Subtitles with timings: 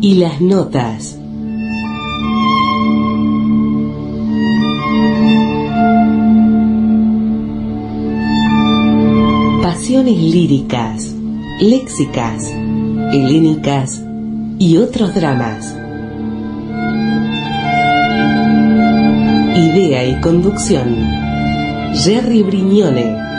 [0.00, 1.16] y las notas.
[9.62, 11.14] Pasiones líricas,
[11.60, 12.50] léxicas,
[13.12, 14.02] helénicas
[14.58, 15.72] y otros dramas.
[19.56, 20.96] Idea y conducción.
[21.94, 23.33] Jerry Brignone.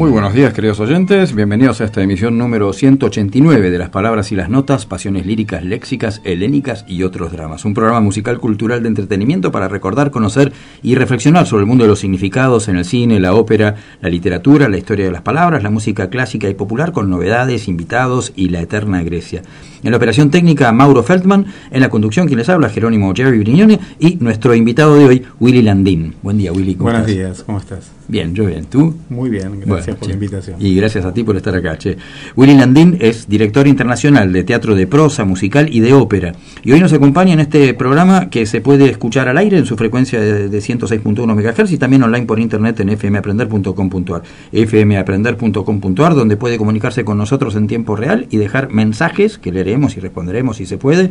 [0.00, 1.34] Muy buenos días, queridos oyentes.
[1.34, 6.22] Bienvenidos a esta emisión número 189 de Las Palabras y las Notas, Pasiones Líricas, Léxicas,
[6.24, 7.66] Helénicas y otros dramas.
[7.66, 11.88] Un programa musical cultural de entretenimiento para recordar, conocer y reflexionar sobre el mundo de
[11.88, 15.68] los significados en el cine, la ópera, la literatura, la historia de las palabras, la
[15.68, 19.42] música clásica y popular con novedades, invitados y la eterna Grecia.
[19.82, 21.44] En la operación técnica, Mauro Feldman.
[21.70, 23.78] En la conducción, quien les habla, Jerónimo Jerry Brignone.
[23.98, 26.14] Y nuestro invitado de hoy, Willy Landín.
[26.22, 26.76] Buen día, Willy.
[26.76, 27.99] Buenos días, ¿cómo estás?
[28.10, 28.64] Bien, yo bien.
[28.64, 28.96] ¿Tú?
[29.08, 30.56] Muy bien, gracias por la invitación.
[30.58, 31.96] Y gracias a ti por estar acá, che.
[32.34, 36.32] Willy Landín es director internacional de teatro de prosa, musical y de ópera.
[36.64, 39.76] Y hoy nos acompaña en este programa que se puede escuchar al aire en su
[39.76, 44.22] frecuencia de, de 106.1 MHz y también online por internet en fmaprender.com.ar.
[44.52, 50.00] fmaprender.com.ar, donde puede comunicarse con nosotros en tiempo real y dejar mensajes que leeremos y
[50.00, 51.10] responderemos si se puede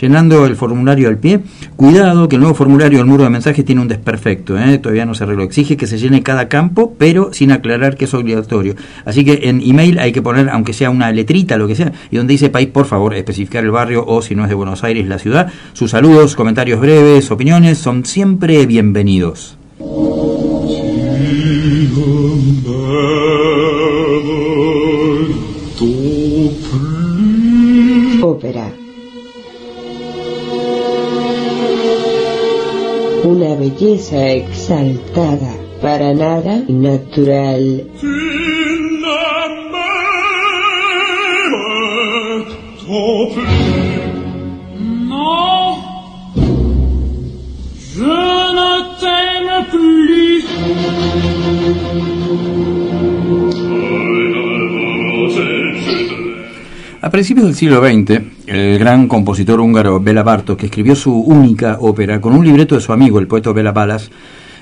[0.00, 1.40] llenando el formulario al pie.
[1.76, 4.78] Cuidado que el nuevo formulario del muro de mensajes tiene un desperfecto, ¿eh?
[4.78, 5.44] todavía no se arregló.
[5.44, 8.74] Exige que se llene cada campo, pero sin aclarar que es obligatorio.
[9.04, 12.16] Así que en email hay que poner, aunque sea una letrita, lo que sea, y
[12.16, 15.06] donde dice país, por favor, especificar el barrio o si no es de Buenos Aires,
[15.06, 15.52] la ciudad.
[15.72, 19.58] Sus saludos, comentarios breves, opiniones son siempre bienvenidos.
[33.36, 35.52] Una belleza exaltada,
[35.82, 37.84] para nada natural.
[45.10, 45.74] Non,
[47.94, 48.16] je
[48.56, 50.44] ne t'aime plus.
[57.02, 61.78] A principios del siglo XX, el gran compositor húngaro Bela Bartok, que escribió su única
[61.80, 64.10] ópera con un libreto de su amigo, el poeta Bela Balas,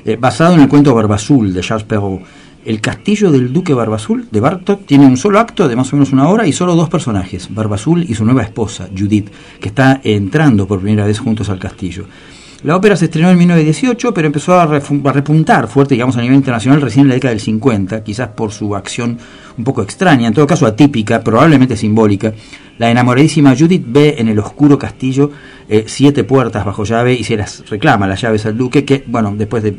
[0.04, 2.22] eh, basado en el cuento Barbazul de Charles Perrault.
[2.64, 6.12] El castillo del duque Barbazul de Bartok tiene un solo acto de más o menos
[6.12, 9.30] una hora y solo dos personajes, Barbazul y su nueva esposa, Judith,
[9.60, 12.06] que está entrando por primera vez juntos al castillo.
[12.64, 16.80] La ópera se estrenó en 1918, pero empezó a, repuntar fuerte, digamos, a nivel internacional
[16.80, 19.18] recién en la década del 50, quizás por su acción
[19.56, 22.32] un poco extraña, en todo caso atípica, probablemente simbólica.
[22.76, 25.30] La enamoradísima Judith ve en el oscuro castillo
[25.68, 29.32] eh, siete puertas bajo llave y se las reclama las llaves al duque, que, bueno,
[29.36, 29.74] después de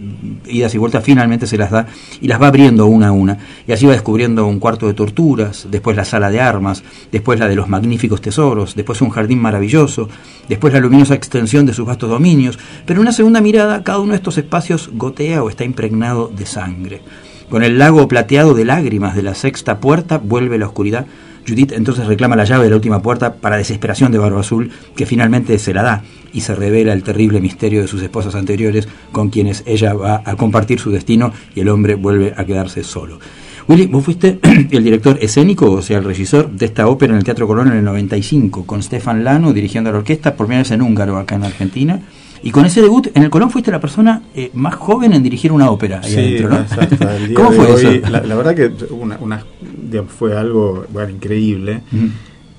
[0.47, 1.87] idas y vueltas, finalmente se las da
[2.21, 3.37] y las va abriendo una a una.
[3.67, 7.49] Y así va descubriendo un cuarto de torturas, después la sala de armas, después la
[7.49, 10.07] de los magníficos tesoros, después un jardín maravilloso,
[10.47, 14.11] después la luminosa extensión de sus vastos dominios, pero en una segunda mirada cada uno
[14.11, 17.01] de estos espacios gotea o está impregnado de sangre.
[17.49, 21.05] Con el lago plateado de lágrimas de la sexta puerta vuelve la oscuridad.
[21.47, 25.05] Judith entonces reclama la llave de la última puerta para desesperación de Barba Azul, que
[25.05, 29.29] finalmente se la da y se revela el terrible misterio de sus esposas anteriores con
[29.29, 33.19] quienes ella va a compartir su destino y el hombre vuelve a quedarse solo.
[33.67, 34.39] Willy, vos fuiste
[34.71, 37.77] el director escénico, o sea, el regidor de esta ópera en el Teatro Colón en
[37.77, 41.43] el 95, con Stefan Lano dirigiendo la orquesta, por primera vez en húngaro acá en
[41.43, 42.01] Argentina.
[42.43, 45.51] Y con ese debut, en el Colón fuiste la persona eh, más joven en dirigir
[45.51, 46.55] una ópera ahí Sí, adentro, ¿no?
[46.57, 48.09] exacto, ¿Cómo fue hoy, eso?
[48.09, 49.43] La, la verdad que una, una-
[49.89, 51.81] digamos, fue algo bueno, increíble.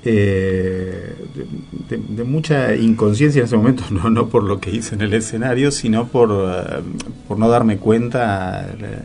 [0.08, 1.14] Eh,
[1.88, 5.14] de, de- mucha inconsciencia en ese momento, no, no por lo que hice en el
[5.14, 6.80] escenario, sino por, eh,
[7.26, 9.04] por no darme cuenta la,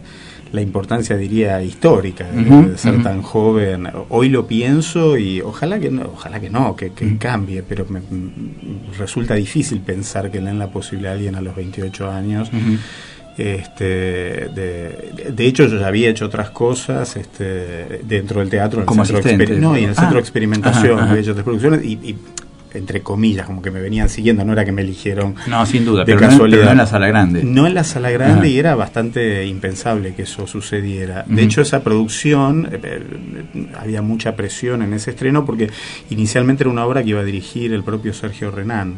[0.51, 3.87] la importancia, diría, histórica de, ser tan joven.
[4.09, 7.99] Hoy lo pienso y ojalá que no, ojalá que no, que, que cambie, pero me,
[7.99, 12.51] mm, resulta difícil pensar que le den la posibilidad a alguien a los 28 años
[13.37, 18.79] este, de, de hecho, yo ya había hecho otras cosas este, dentro del teatro.
[18.79, 19.59] En el Como centro de asistente.
[19.61, 20.93] no, y en el centro Ah, de experimentación.
[20.93, 21.11] ajá, ajá.
[21.11, 22.15] Había hecho otras producciones y, y,
[22.73, 24.43] entre comillas, como que me venían siguiendo.
[24.45, 26.57] No era que me eligieron No, sin duda, de pero no, casualidad.
[26.59, 27.43] pero no en la sala grande.
[27.43, 28.47] No en la sala grande Ajá.
[28.47, 31.25] y era bastante impensable que eso sucediera.
[31.27, 35.69] De hecho, esa producción, eh, eh, había mucha presión en ese estreno porque
[36.09, 38.95] inicialmente era una obra que iba a dirigir el propio Sergio Renán.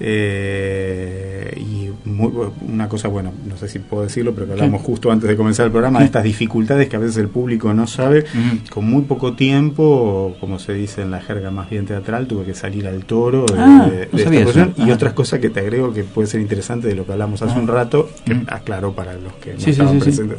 [0.00, 2.32] Eh, y muy-
[2.68, 5.66] una cosa, bueno, no sé si puedo decirlo, pero que hablamos justo antes de comenzar
[5.66, 8.24] el programa, de estas dificultades que a veces el público no sabe.
[8.70, 12.54] Con muy poco tiempo, como se dice en la jerga más bien teatral, tuve que
[12.54, 14.74] salir al toro de, Ah, de- de esta cuestión.
[14.76, 14.94] Y Ah.
[14.94, 17.60] otras cosas que te agrego que puede ser interesante de lo que hablamos hace Ah.
[17.60, 18.42] un rato, que Ujú.
[18.48, 20.38] aclaro para los que no Sí, estaban sí, presentes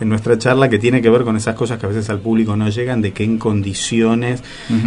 [0.00, 2.56] en nuestra charla, que tiene que ver con esas cosas que a veces al público
[2.56, 4.42] no llegan, de que en condiciones,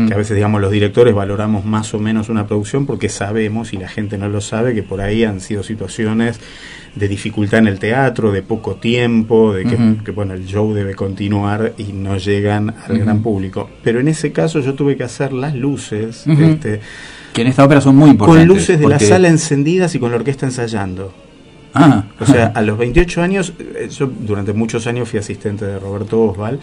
[0.07, 3.77] que a veces digamos los directores valoramos más o menos una producción porque sabemos, y
[3.77, 6.39] la gente no lo sabe, que por ahí han sido situaciones
[6.93, 9.65] de dificultad en el teatro, de poco tiempo, de
[10.03, 13.69] que, bueno, el show debe continuar y no llegan al gran público.
[13.83, 16.79] Pero en ese caso yo tuve que hacer las luces, este,
[17.33, 18.47] Que en esta ópera son muy importantes.
[18.47, 21.13] con luces de la sala encendidas y con la orquesta ensayando.
[21.73, 25.77] Ah, O sea, a los 28 años, eh, yo durante muchos años fui asistente de
[25.77, 26.59] Roberto Osval.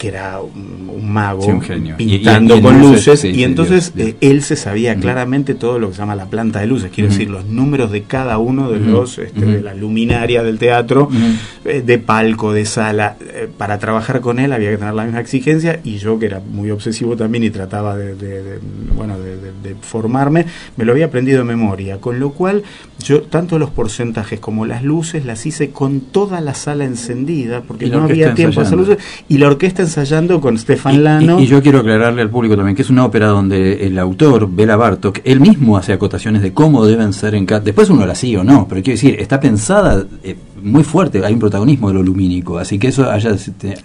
[0.00, 1.94] Que era un, un mago Sí, un genio.
[1.98, 4.08] Y- y- pintando y con luces, luces, sí, y entonces Dios, Dios.
[4.22, 7.10] eh, él se sabía claramente todo lo que se llama la planta de luces, quiero
[7.10, 11.10] decir, los números de cada uno de los este, de la luminaria del teatro,
[11.66, 13.16] eh, de palco, de sala.
[13.20, 16.40] Eh, para trabajar con él había que tener la misma exigencia y yo que era
[16.40, 18.58] muy obsesivo también y trataba de, de- de,
[18.96, 20.46] bueno de, formarme,
[20.76, 22.62] me lo había aprendido de memoria, con lo cual
[23.04, 27.86] yo tanto los porcentajes como las luces las hice con toda la sala encendida porque
[27.86, 28.98] no había tiempo de hacer luces
[29.28, 31.40] y la orquesta ensayando con Stefan Y- Lano.
[31.40, 34.48] Y, y yo quiero aclararle al público también que es una ópera donde el autor,
[34.50, 37.60] Bela Bartok, él mismo hace acotaciones de cómo deben ser en cada...
[37.60, 41.32] Después uno la sigue o no, pero quiero decir, está pensada eh, muy fuerte, hay
[41.34, 43.76] un protagonismo de lo lumínico, así que eso haya, te-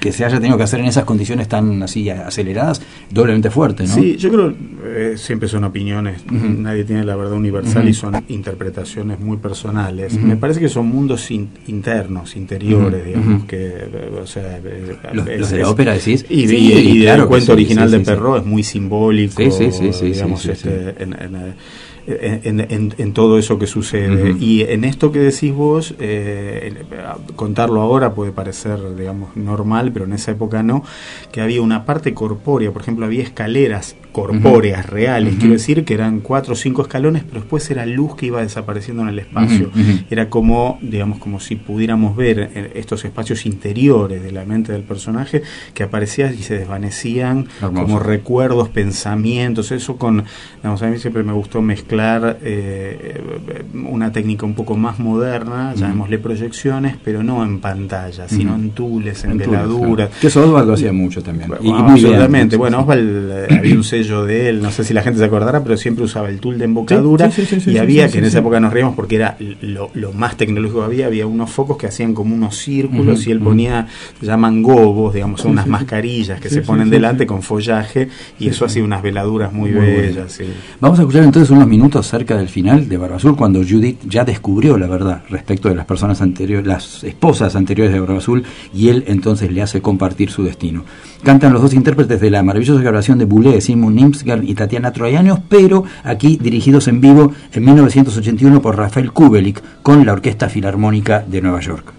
[0.00, 2.80] que se haya tenido que hacer en esas condiciones tan así aceleradas,
[3.10, 3.94] doblemente fuerte, ¿no?
[3.94, 4.54] Sí, yo creo
[4.84, 10.14] eh, siempre son opiniones, nadie tiene la verdad universal y son interpretaciones muy personales.
[10.18, 15.26] Me parece que son mundos in- internos, interiores, digamos que, eh, o sea, eh, Los,
[15.28, 16.24] es- los de la ópera decís.
[16.28, 18.04] Y, Sí, y- y claro del que cuento sí, original sí, de.
[18.04, 21.54] Perrault es muy simbólico, digamos, este, En, en,
[22.44, 24.30] en- en- en todo eso que sucede.
[24.40, 26.72] Y en esto que decís vos, eh,
[27.36, 30.82] contarlo ahora puede parecer, digamos, normal, pero en esa época no,
[31.32, 36.20] que había una parte corpórea, por ejemplo, había escaleras corpóreas, reales, quiero decir que eran
[36.20, 39.70] cuatro o cinco escalones, pero después era luz que iba desapareciendo en el espacio.
[40.10, 44.82] Era como, digamos, como si pudiéramos ver eh, estos espacios interiores de la mente del
[44.82, 45.42] personaje
[45.74, 47.82] que aparecían y se desvanecían Hermoso.
[47.84, 50.24] como recuerdos, pensamientos, eso con,
[50.56, 53.20] digamos, a mí siempre me gustó mezclar eh,
[53.74, 59.24] una técnica un poco más moderna, llamémosle proyecciones, pero no en pantalla, sino en tules,
[59.24, 60.08] en, En veladuras.
[60.08, 60.20] claro.
[60.20, 61.50] Que eso Oswald lo hacía mucho también.
[61.60, 62.06] Y- y Bueno, muy bien.
[62.14, 62.56] absolutamente.
[62.56, 62.82] Bueno, sí.
[62.82, 65.76] Oswald eh, había un sello de él, no sé si la gente se acordará, pero
[65.76, 68.38] siempre usaba el tool de embocadura Sí, sí, sí, sí, y había que en esa
[68.38, 71.86] época nos reíamos porque era lo, lo más tecnológico que había, había unos focos que
[71.86, 73.86] hacían como unos círculos y él ponía,
[74.20, 78.08] llaman gobos, digamos, son unas mascarillas que se ponen delante con follaje
[78.38, 80.38] y eso hacía unas veladuras muy, Muy bellas.
[80.80, 84.24] Vamos a escuchar entonces unos minutos cerca del final de Barba Azul cuando Judith ya
[84.24, 88.44] descubrió la verdad respecto de las personas anteriores, las esposas anteriores de Barba Azul
[88.74, 90.84] y él entonces le hace compartir su destino.
[91.22, 95.40] Cantan los dos intérpretes de la maravillosa grabación de Boulez, Simon Nimsgard y Tatiana Troyanos,
[95.48, 101.42] pero aquí dirigidos en vivo en 1981 por Rafael Kubelik con la Orquesta Filarmónica de
[101.42, 101.97] Nueva York.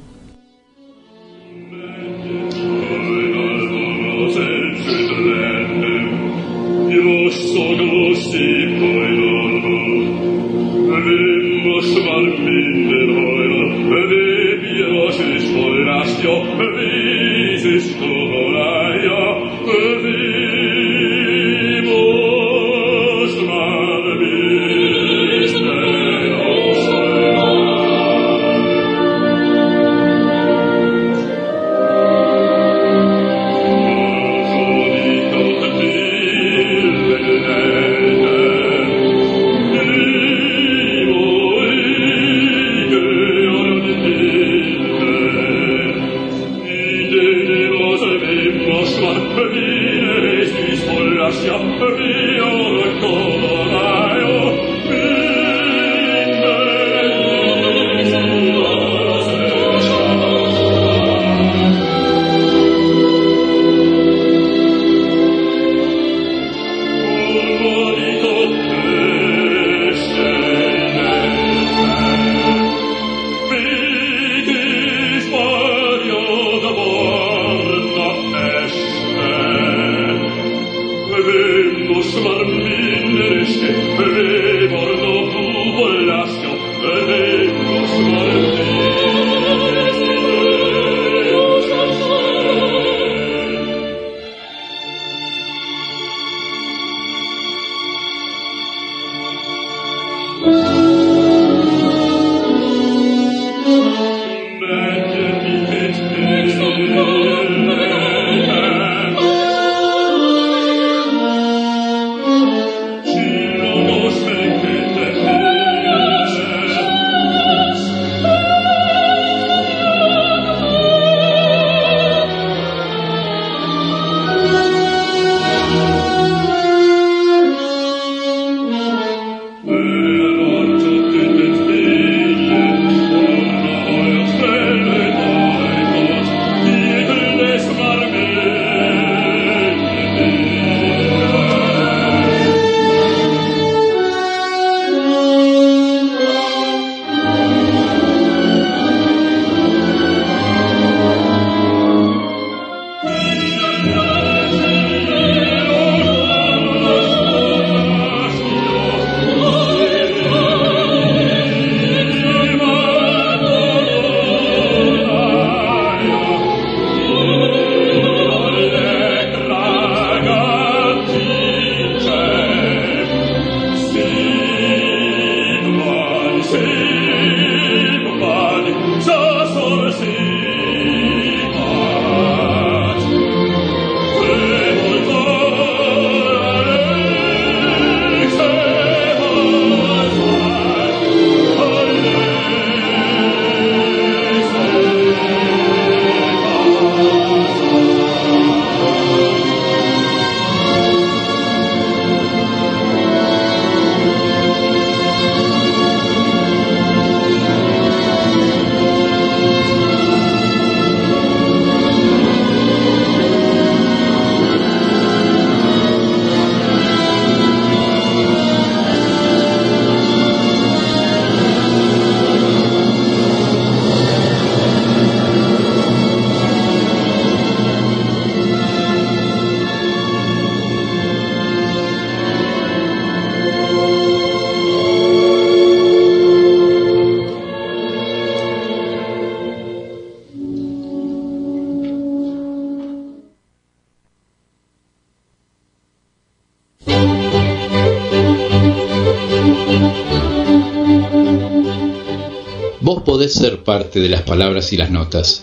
[253.10, 255.42] Podés ser parte de las palabras y las notas.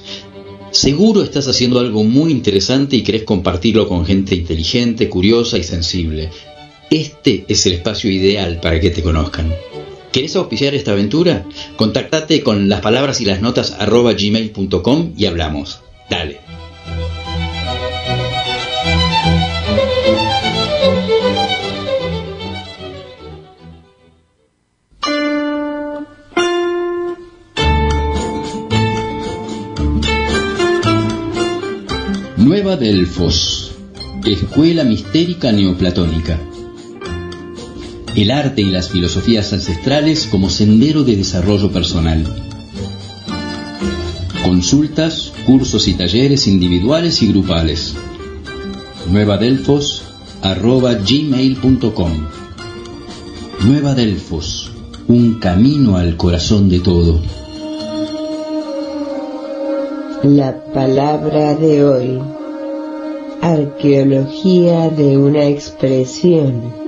[0.71, 6.31] Seguro estás haciendo algo muy interesante y querés compartirlo con gente inteligente, curiosa y sensible.
[6.91, 9.53] Este es el espacio ideal para que te conozcan.
[10.13, 11.45] ¿Querés auspiciar esta aventura?
[11.75, 15.81] Contactate con las palabras y las notas gmail.com y hablamos.
[16.09, 16.39] Dale.
[32.77, 33.73] Nueva Delfos,
[34.27, 36.39] Escuela Mistérica Neoplatónica.
[38.15, 42.23] El arte y las filosofías ancestrales como sendero de desarrollo personal.
[44.45, 47.95] Consultas, cursos y talleres individuales y grupales.
[49.11, 50.03] Nueva Delfos
[50.43, 52.13] arroba gmail.com.
[53.65, 54.71] Nueva Delfos,
[55.09, 57.23] un camino al corazón de todo.
[60.23, 62.21] La palabra de hoy.
[63.47, 66.86] Arqueología de una expresión.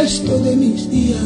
[0.00, 1.22] Resto de mis días.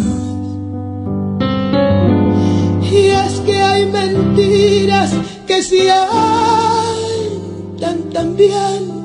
[2.92, 5.10] Y es que hay mentiras
[5.46, 5.88] que si
[7.80, 8.99] tan tan bien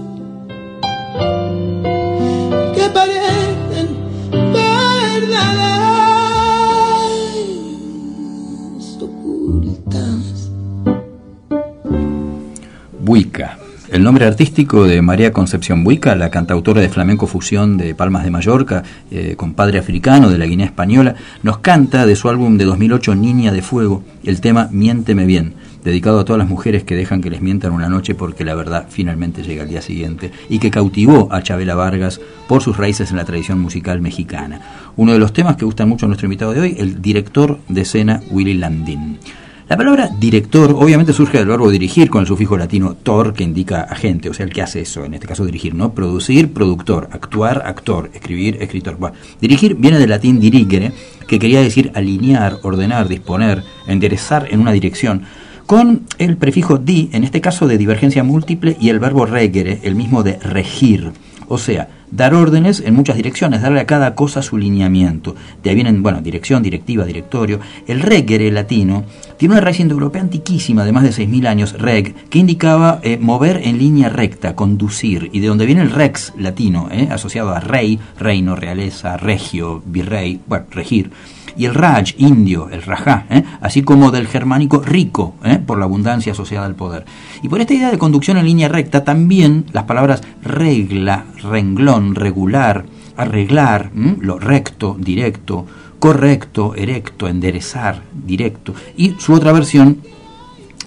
[13.95, 18.29] El nombre artístico de María Concepción Buica, la cantautora de flamenco fusión de Palmas de
[18.29, 22.65] Mallorca, eh, con padre africano de la Guinea Española, nos canta de su álbum de
[22.65, 25.53] 2008 Niña de Fuego el tema Miénteme Bien,
[25.85, 28.87] dedicado a todas las mujeres que dejan que les mientan una noche porque la verdad
[28.89, 33.15] finalmente llega al día siguiente, y que cautivó a Chabela Vargas por sus raíces en
[33.15, 34.59] la tradición musical mexicana.
[34.97, 37.79] Uno de los temas que gustan mucho a nuestro invitado de hoy, el director de
[37.79, 39.19] escena Willy Landin.
[39.67, 43.81] La palabra director obviamente surge del verbo dirigir con el sufijo latino tor que indica
[43.81, 45.91] agente, o sea, el que hace eso, en este caso dirigir, ¿no?
[45.95, 48.95] Producir, productor, actuar, actor, escribir, escritor.
[49.41, 50.91] dirigir viene del latín dirigere,
[51.27, 55.23] que quería decir alinear, ordenar, disponer, enderezar en una dirección,
[55.65, 59.95] con el prefijo di, en este caso de divergencia múltiple, y el verbo regere, el
[59.95, 61.11] mismo de regir.
[61.47, 65.35] O sea, dar órdenes en muchas direcciones, darle a cada cosa su lineamiento.
[65.63, 67.59] De ahí vienen, bueno, dirección, directiva, directorio.
[67.87, 69.03] El regere latino
[69.37, 73.61] tiene una raíz indoeuropea antiquísima de más de 6.000 años, reg, que indicaba eh, mover
[73.63, 77.99] en línea recta, conducir, y de donde viene el rex latino, eh, asociado a rey,
[78.19, 81.11] reino, realeza, regio, virrey, bueno, regir
[81.57, 83.43] y el Raj, indio, el Rajá, ¿eh?
[83.61, 85.59] así como del germánico rico, ¿eh?
[85.65, 87.05] por la abundancia asociada al poder.
[87.41, 92.85] Y por esta idea de conducción en línea recta, también las palabras regla, renglón, regular,
[93.17, 95.65] arreglar, lo recto, directo,
[95.99, 100.01] correcto, erecto, enderezar, directo, y su otra versión,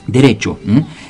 [0.07, 0.59] derecho.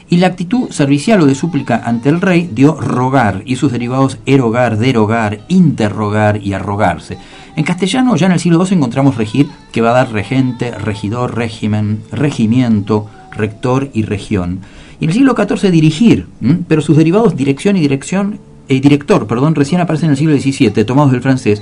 [0.08, 4.18] Y la actitud servicial o de súplica ante el rey dio rogar, y sus derivados
[4.26, 7.18] erogar, derogar, interrogar y arrogarse.
[7.58, 11.36] En castellano, ya en el siglo II encontramos regir, que va a dar regente, regidor,
[11.36, 14.60] régimen, regimiento, rector y región.
[15.00, 16.28] Y en el siglo XIV dirigir,
[16.68, 20.84] pero sus derivados dirección y dirección, eh, director, perdón, recién aparecen en el siglo XVII,
[20.84, 21.60] tomados del francés,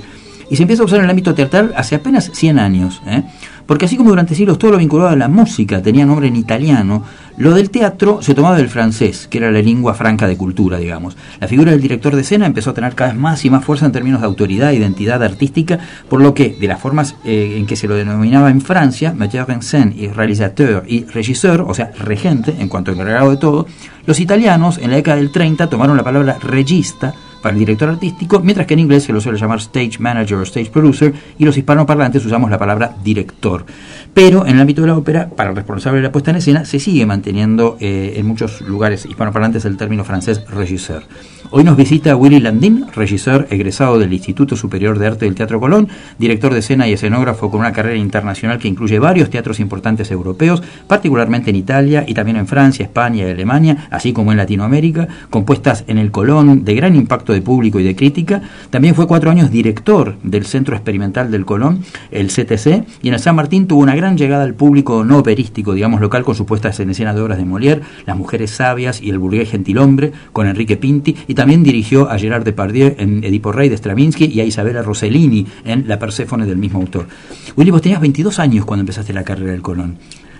[0.51, 3.01] y se empieza a usar en el ámbito teatral hace apenas 100 años.
[3.07, 3.23] ¿eh?
[3.67, 7.03] Porque así como durante siglos todo lo vinculado a la música tenía nombre en italiano,
[7.37, 11.17] lo del teatro se tomaba del francés, que era la lengua franca de cultura, digamos.
[11.39, 13.85] La figura del director de escena empezó a tener cada vez más y más fuerza
[13.85, 17.67] en términos de autoridad e identidad artística, por lo que, de las formas eh, en
[17.67, 21.91] que se lo denominaba en Francia, metteur en scène y réalisateur y régisseur, o sea,
[21.99, 23.67] regente, en cuanto encargado de todo,
[24.05, 27.13] los italianos en la década del 30 tomaron la palabra regista
[27.47, 30.69] para director artístico, mientras que en inglés se lo suele llamar stage manager o stage
[30.69, 33.65] producer y los hispanoparlantes usamos la palabra director.
[34.13, 36.65] Pero en el ámbito de la ópera, para el responsable de la puesta en escena,
[36.65, 41.03] se sigue manteniendo eh, en muchos lugares hispanoparlantes el término francés regisseur.
[41.49, 45.87] Hoy nos visita Willy Landin, regisseur egresado del Instituto Superior de Arte del Teatro Colón,
[46.19, 50.61] director de escena y escenógrafo con una carrera internacional que incluye varios teatros importantes europeos,
[50.87, 55.85] particularmente en Italia y también en Francia, España y Alemania, así como en Latinoamérica, compuestas
[55.87, 58.41] en el Colón de gran impacto de público y de crítica.
[58.69, 61.79] También fue cuatro años director del Centro Experimental del Colón,
[62.11, 65.73] el CTC, y en el San Martín tuvo una gran llegada al público no operístico,
[65.73, 69.11] digamos local, con sus puestas en escena de obras de Molière, Las Mujeres Sabias y
[69.11, 73.69] El Burgués Gentilhombre, con Enrique Pinti, y también dirigió a Gerard Depardieu en Edipo Rey
[73.69, 77.07] de Stravinsky y a Isabella Rossellini en La Perséfone del mismo autor.
[77.55, 79.97] Willy, vos tenías 22 años cuando empezaste la carrera del Colón.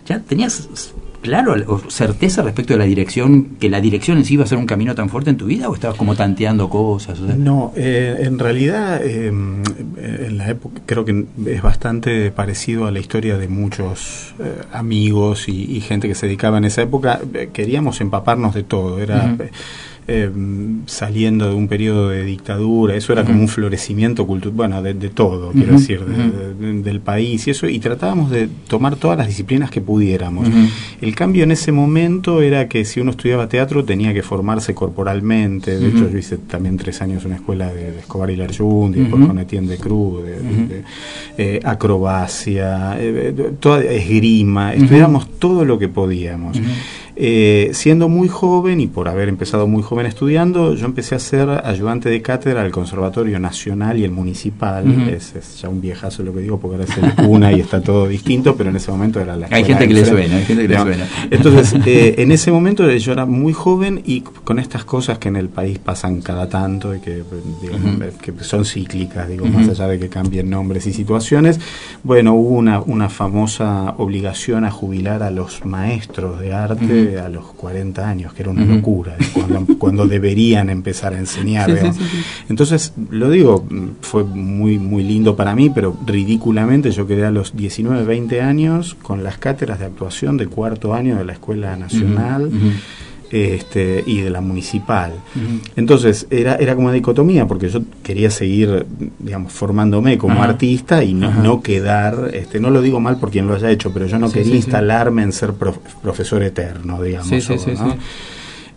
[0.07, 0.67] ¿Ya tenías
[1.21, 4.57] claro o certeza respecto de la dirección, que la dirección en sí iba a ser
[4.57, 7.19] un camino tan fuerte en tu vida o estabas como tanteando cosas?
[7.19, 12.99] No, eh, en realidad eh, en la época creo que es bastante parecido a la
[12.99, 17.21] historia de muchos eh, amigos y, gente que se dedicaba en esa época.
[17.53, 19.35] Queríamos empaparnos de todo, era...
[20.07, 20.31] eh,
[20.85, 25.09] saliendo de un periodo de dictadura, eso era como un florecimiento cultural, bueno, de, de
[25.09, 29.69] todo, quiero decir, de- del país y eso, y tratábamos de tomar todas las disciplinas
[29.69, 30.47] que pudiéramos.
[31.01, 35.77] El cambio en ese momento era que si uno estudiaba teatro tenía que formarse corporalmente,
[35.77, 39.25] de hecho yo hice también tres años en una escuela de, Escobar y Larjundi, después
[39.25, 40.83] con Etienne de Cruz, de,
[41.37, 44.83] eh, acrobacia, eh, toda esgrima, Ujú.
[44.83, 46.57] estudiamos todo lo que podíamos.
[47.19, 51.49] Eh, siendo muy joven y por haber empezado muy joven estudiando, yo empecé a ser
[51.49, 54.85] ayudante de cátedra del Conservatorio Nacional y el Municipal.
[55.09, 57.81] Es, es ya un viejazo lo que digo porque ahora es el cuna y está
[57.81, 60.61] todo distinto, pero en ese momento era la Hay gente que le suena, hay gente
[60.61, 61.07] que le suena.
[61.31, 65.37] Entonces, eh, en ese momento yo era muy joven y con estas cosas que en
[65.37, 67.23] el país pasan cada tanto y que,
[67.63, 71.59] digamos, eh, que son cíclicas, digo, más allá de que cambien nombres y situaciones,
[72.03, 77.45] bueno, hubo una, una famosa obligación a jubilar a los maestros de arte A los
[77.53, 81.65] 40 años, que era una locura, cuando, cuando deberían empezar a enseñar.
[81.65, 81.97] Sí, sí, digamos.
[81.97, 82.45] sí, sí.
[82.49, 83.65] Entonces, lo digo,
[84.01, 88.95] fue muy, muy lindo para mí, pero ridículamente yo quedé a los 19, 20 años
[89.01, 92.51] con las cátedras de actuación de cuarto año de la Escuela Nacional.
[93.29, 95.11] Este, y de la municipal.
[95.75, 98.85] Entonces era, era como una dicotomía porque yo quería seguir,
[99.19, 100.45] digamos, formándome como Ajá.
[100.51, 103.91] artista y no, no quedar, este, no lo digo mal por quien lo haya hecho,
[103.93, 104.57] pero yo no Sí, quería sí, sí.
[104.57, 107.27] instalarme en ser prof- profesor eterno, digamos.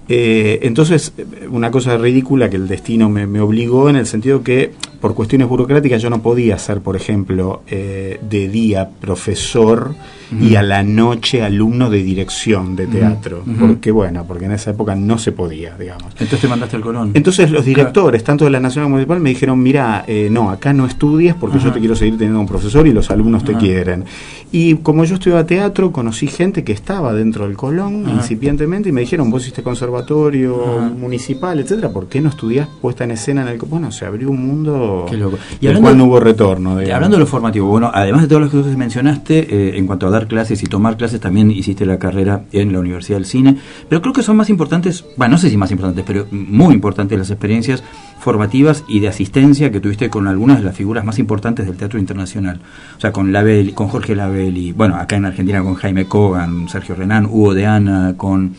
[0.09, 1.13] Eh, entonces,
[1.51, 5.49] una cosa ridícula que el destino me, me obligó en el sentido que por cuestiones
[5.49, 9.95] burocráticas yo no podía ser, por ejemplo, eh, de día profesor
[10.41, 13.43] y a la noche alumno de dirección de teatro.
[13.59, 16.13] Porque, bueno, porque en esa época no se podía, digamos.
[16.13, 17.11] Entonces te mandaste al Colón.
[17.15, 20.73] Entonces los directores, tanto de la Nacional como Municipal, me dijeron, mira, eh, no, acá
[20.73, 24.05] no estudies porque yo te quiero seguir teniendo un profesor y los alumnos te quieren.
[24.53, 28.17] Y como yo estudiaba teatro, conocí gente que estaba dentro del Colón Ajá.
[28.17, 30.89] incipientemente y me dijeron, vos hiciste conservatorio Ajá.
[30.89, 33.59] municipal, etcétera, ¿por qué no estudiás puesta en escena en el...
[33.59, 35.39] co-?" Bueno, se abrió un mundo Qué loco.
[35.61, 36.71] Y del hablando- cual no hubo retorno.
[36.79, 36.95] Digamos.
[36.97, 39.39] Hablando de lo formativo, bueno, además de todas las cosas que mencionaste,
[39.75, 42.81] eh, en cuanto a dar clases y tomar clases, también hiciste la carrera en la
[42.81, 43.57] Universidad del Cine,
[43.89, 47.17] pero creo que son más importantes, bueno, no sé si más importantes, pero muy importantes
[47.17, 47.85] las experiencias
[48.21, 51.99] formativas y de asistencia que tuviste con algunas de las figuras más importantes del teatro
[51.99, 52.61] internacional.
[52.97, 56.95] O sea, con Labelli, con Jorge Labelli, bueno, acá en Argentina con Jaime Cogan, Sergio
[56.95, 58.55] Renán, Hugo de Ana, con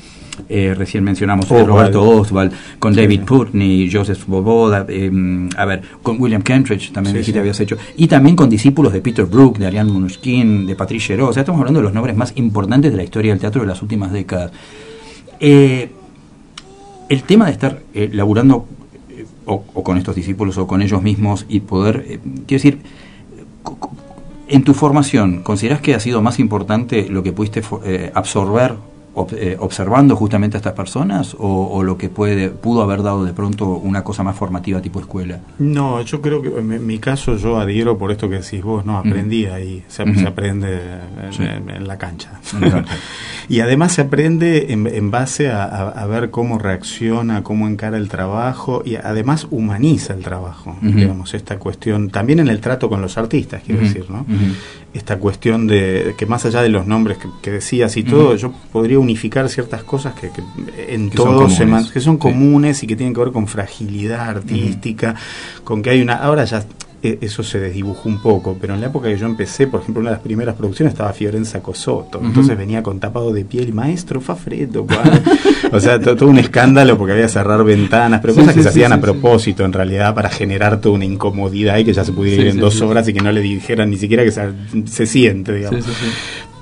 [0.50, 1.47] eh, recién mencionamos.
[1.47, 3.26] Roberto Oswald, con Sí, David sí.
[3.26, 5.12] Putney, Joseph Boboda, eh,
[5.56, 9.02] a ver, con William Kentridge también Sí, dijiste habías hecho, y también con discípulos de
[9.02, 12.15] Peter Brook, de Ariane Munuskin, de Patrice Chéreau, o sea, estamos hablando de los nombres
[12.15, 14.52] más importantes de la historia del teatro de las últimas décadas.
[15.39, 15.91] Eh,
[17.10, 18.67] el tema de estar eh, laburando
[19.51, 22.79] o, o con estos discípulos o con ellos mismos y poder, eh, quiero decir,
[24.47, 28.75] en tu formación, ¿consideras que ha sido más importante lo que pudiste eh, absorber
[29.15, 33.24] ob- eh, observando justamente a estas personas o, o lo que puede pudo haber dado
[33.26, 35.39] de pronto una cosa más formativa tipo escuela?
[35.60, 38.97] No, yo creo que en mi caso yo adhiero por esto que decís vos, no,
[38.97, 40.80] aprendí ahí, se, aprende
[41.26, 41.43] en, Sí.
[41.43, 42.39] en- en la cancha.
[43.50, 47.97] Y además se aprende en, en base a, a- a ver cómo reacciona, cómo encara
[47.97, 53.02] el trabajo y además humaniza el trabajo, digamos, esta cuestión, también en el trato con
[53.02, 54.26] los artistas, quiero decir, ¿no?
[54.93, 58.54] Esta cuestión de que más allá de los nombres que, que decías y todo, yo
[58.71, 60.41] podría unificar ciertas cosas que, que
[60.93, 61.91] en Que son todos se comunes.
[61.91, 62.19] que son Sí.
[62.19, 65.15] comunes y que tienen que ver con fragilidad artística,
[65.63, 66.15] con que hay una...
[66.15, 66.63] Ahora ya
[67.03, 70.01] eh, eso se desdibujó un poco, pero en la época que yo empecé, por ejemplo,
[70.01, 74.21] una de las primeras producciones estaba Fiorenza Cosotto, entonces venía con tapado de piel maestro
[74.21, 75.19] Fafredo, cual".
[75.71, 78.59] o sea, to- todo, un escándalo porque había que cerrar ventanas, pero Sí, cosas sí,
[78.59, 82.05] que se hacían a propósito en realidad para generar toda una incomodidad y que ya
[82.05, 84.43] se pudiera ir en dos horas y que no le dijeran ni siquiera que se,
[84.85, 85.83] se siente, digamos.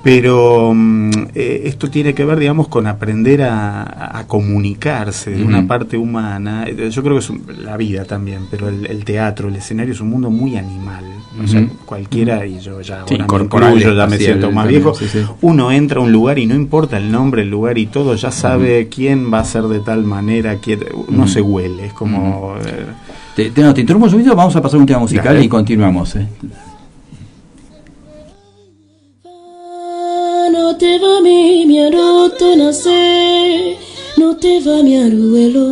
[0.02, 5.66] Pero mm, eh, esto tiene que ver, digamos, con aprender a, a comunicarse de una
[5.66, 6.66] parte humana.
[6.70, 10.00] Yo creo que es un- la vida también, pero el, el teatro, el escenario es
[10.00, 11.04] un mundo muy animal.
[11.42, 14.82] O sea, cualquiera, y yo ya Sí, ahora me incluyo, ya me siento más también,
[14.82, 15.20] viejo, sí, sí.
[15.42, 18.30] uno entra a un lugar y no importa el nombre, el lugar y todo, ya
[18.30, 22.56] sabe quién va a ser de tal manera, quién, uno se huele, es como...
[22.58, 22.86] eh,
[23.36, 25.44] Te, te, no, te interrumpo un segundito, vamos a pasar un tema musical Dale.
[25.44, 26.16] y continuamos.
[26.16, 26.26] ¿eh?
[30.80, 33.76] Te va mi miaroto nace,
[34.16, 35.66] no te va mi aruelo,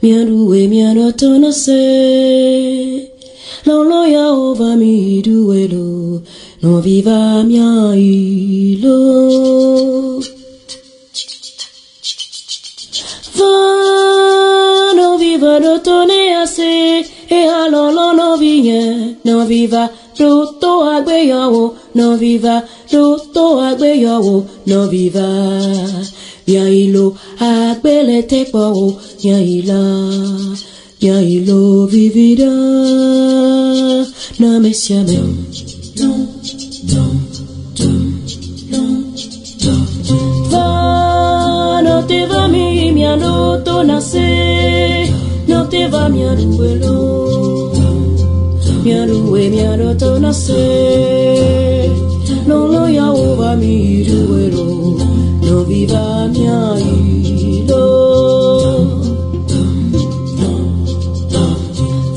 [0.00, 3.10] mi arue mi aroto nace,
[3.66, 6.22] no lo ya ova mi duelo,
[6.62, 7.58] no viva mi
[8.04, 8.98] hilo.
[13.38, 13.85] Va, no
[15.36, 24.46] viva rotone ase, e alolo no viñe, no viva roto agbeyawo, no viva roto agbeyawo,
[24.66, 25.28] no viva.
[26.48, 29.80] Nyailo agbele tepa o Nyaila
[31.02, 32.52] Nyailo vivida
[34.38, 35.16] Na mesia me
[35.96, 36.28] Dum
[36.86, 37.18] dum
[37.74, 38.22] dum
[38.70, 39.12] dum
[39.58, 39.86] dum
[40.52, 44.95] Va no te va mi mi anoto nace
[45.56, 47.72] No te va mi anuelo
[48.84, 51.90] Mi arue mi anoto nace
[52.46, 54.66] No lo ya uva mi duelo
[55.46, 57.84] no viva mi ailo.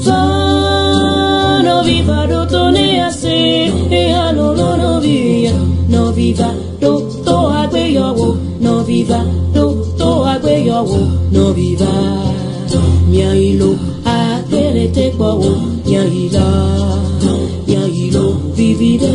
[0.03, 5.53] Fa no viva do tone ase, e alo lo no via,
[5.87, 6.91] no viva do
[7.23, 9.23] to agbe yowo, no viva
[9.53, 9.65] do
[9.97, 10.99] to agbe yowo,
[11.31, 12.38] no viva
[13.09, 15.51] mi ailo, agbere te kwawo,
[15.85, 16.45] mi aila,
[17.67, 19.13] mi ailo vivida,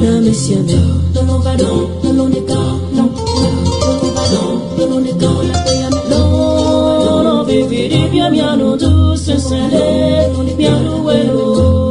[0.00, 0.78] na mesiame,
[1.14, 2.12] no no va do, no.
[2.12, 2.60] No ne ka,
[2.96, 4.42] no, no no va do,
[4.78, 9.38] no no ne ka, la te ame, no, no vividi via mi ano tu se
[9.38, 11.83] sele, mi ano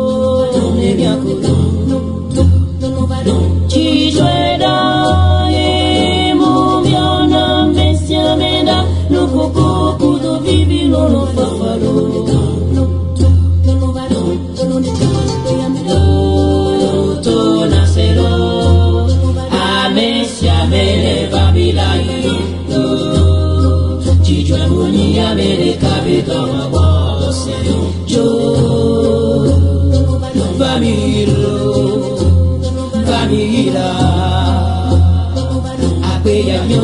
[36.67, 36.81] nyo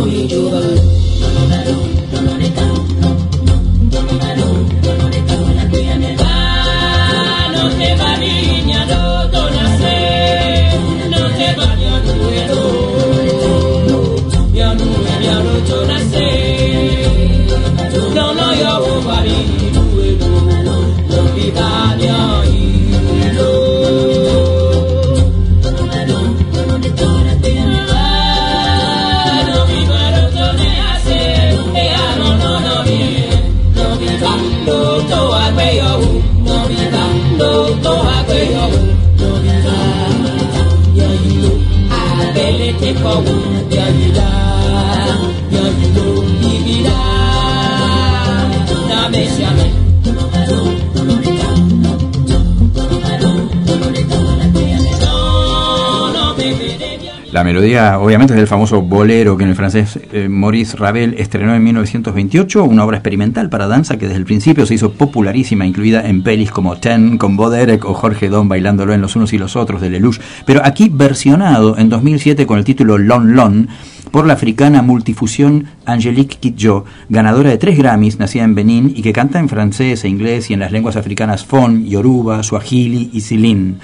[57.40, 61.56] La melodía, obviamente, es del famoso bolero que en el francés eh, Maurice Ravel estrenó
[61.56, 66.06] en 1928, una obra experimental para danza que desde el principio se hizo popularísima, incluida
[66.06, 69.38] en pelis como Ten, con Bo Derek o Jorge Don bailándolo en Los Unos y
[69.38, 73.70] los Otros de Lelouch, pero aquí versionado en 2007 con el título Lon Lon
[74.12, 79.14] por la africana multifusión Angelique Kidjo, ganadora de tres Grammys, nacida en Benín y que
[79.14, 83.80] canta en francés e inglés y en las lenguas africanas Fon, Yoruba, Swahili y Silin.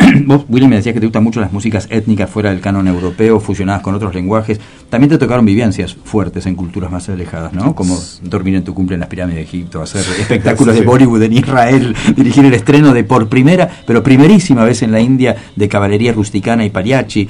[0.26, 3.40] Vos, Willy, me decías que te gustan mucho las músicas étnicas fuera del canon europeo,
[3.40, 4.60] fusionadas con otros lenguajes.
[4.88, 7.74] También te tocaron vivencias fuertes en culturas más alejadas, ¿no?
[7.74, 10.82] Como dormir en tu cumple en las pirámides de Egipto, hacer espectáculos de.
[10.82, 15.36] Bollywood en Israel, dirigir el estreno de por primera, pero primerísima vez en la India
[15.54, 17.28] de caballería rusticana y pariachi.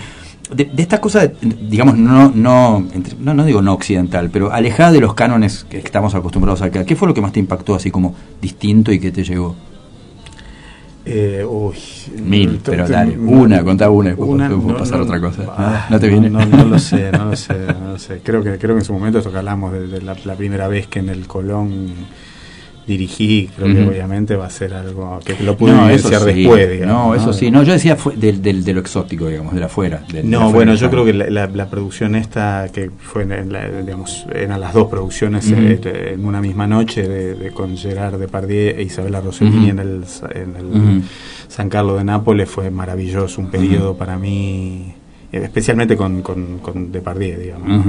[0.55, 2.85] De, de esta cosa, digamos, no, no,
[3.21, 6.97] no, no digo no occidental, pero alejada de los cánones que estamos acostumbrados acá, ¿qué
[6.97, 9.55] fue lo que más te impactó así como distinto y que te llegó?
[11.05, 11.75] Eh, uy,
[12.23, 15.43] Mil, te- pero te- dale, no- una, contá una después podemos pasar a otra cosa.
[15.49, 16.29] ah, ¿No te viene?
[16.29, 18.21] No, no lo sé, no lo sé, no lo sé.
[18.23, 20.69] Creo que, creo que en su momento esto que hablamos de, de la, la primera
[20.69, 21.89] vez que en el Colón
[22.87, 26.41] dirigí, creo que obviamente va a ser algo que lo pude No, eso vivenciar sí,
[26.41, 26.95] después, digamos.
[27.09, 27.51] no, eso sí.
[27.51, 30.03] No, yo decía fue del, del- de lo exótico, digamos, de la afuera.
[30.13, 33.53] de No, afuera bueno, yo creo que la, la- la producción esta, que fue, en
[33.53, 38.19] la- digamos, eran las dos producciones eh, en una misma noche, de, de con Gerard
[38.19, 41.03] Depardieu e Isabela Rossellini en el, en el.
[41.49, 44.95] San Carlos de Nápoles, fue maravilloso, un periodo para mí,
[45.33, 47.85] eh, especialmente con, con, con Depardieu, digamos,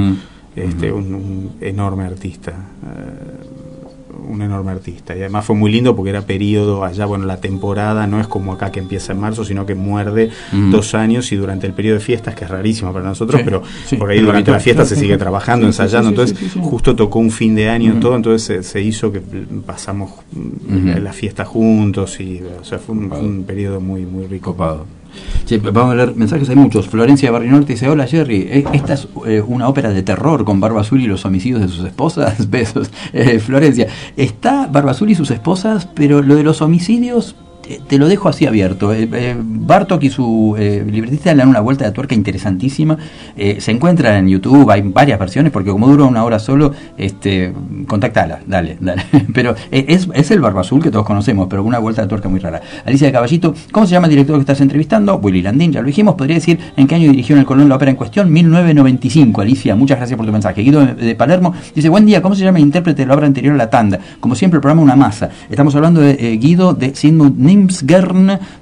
[0.55, 2.51] este, un enorme artista.
[2.51, 3.47] eh,
[4.27, 5.15] un enorme artista.
[5.15, 8.53] Y además fue muy lindo porque era periodo allá bueno la temporada no es como
[8.53, 10.71] acá que empieza en marzo sino que muerde Ujú.
[10.71, 13.63] dos años y durante el periodo de fiestas que es rarísimo para nosotros Sí, pero
[13.85, 16.09] sí, porque ahí durante la fiesta se sigue trabajando Sí, ensayando.
[16.09, 17.99] entonces justo tocó un fin de año Ujú.
[17.99, 19.21] todo entonces se, se hizo que
[19.65, 24.51] pasamos mm, la fiesta juntos y o sea fue un periodo muy muy rico.
[24.51, 24.85] Copado.
[25.45, 26.87] Che, vamos a leer mensajes, hay muchos.
[26.87, 30.45] Florencia de Barrio Norte dice, hola Jerry, eh, esta es eh, una ópera de terror
[30.45, 32.49] con Barba Azul y los homicidios de sus esposas.
[32.49, 32.91] Besos.
[33.13, 37.35] Eh, Florencia, está Barba Azul y sus esposas, pero lo de los homicidios
[37.87, 38.93] te lo dejo así abierto.
[38.93, 42.97] Eh, eh, Bartok y su eh, libretista le dan una vuelta de tuerca interesantísima.
[43.37, 47.53] Eh, se encuentra en YouTube, hay varias versiones, porque como dura una hora solo, este,
[47.87, 49.03] contactala, dale, dale.
[49.33, 52.29] Pero eh, es, es el Barba Azul que todos conocemos, pero una vuelta de tuerca
[52.29, 52.61] muy rara.
[52.85, 55.17] Alicia de Caballito, ¿cómo se llama el director que estás entrevistando?
[55.17, 56.15] Willy Landín, ya lo dijimos.
[56.15, 58.31] ¿Podría decir en qué año dirigió en el Colón la ópera en cuestión?
[58.31, 59.75] 1995, Alicia.
[59.75, 60.61] Muchas gracias por tu mensaje.
[60.61, 63.53] Guido de, Palermo dice, buen día, ¿cómo se llama el intérprete de la obra anterior
[63.53, 63.99] a la tanda?
[64.19, 65.29] Como siempre, el programa Una Masa.
[65.49, 67.60] Estamos hablando de eh, Guido de Sigmund Nimsgern,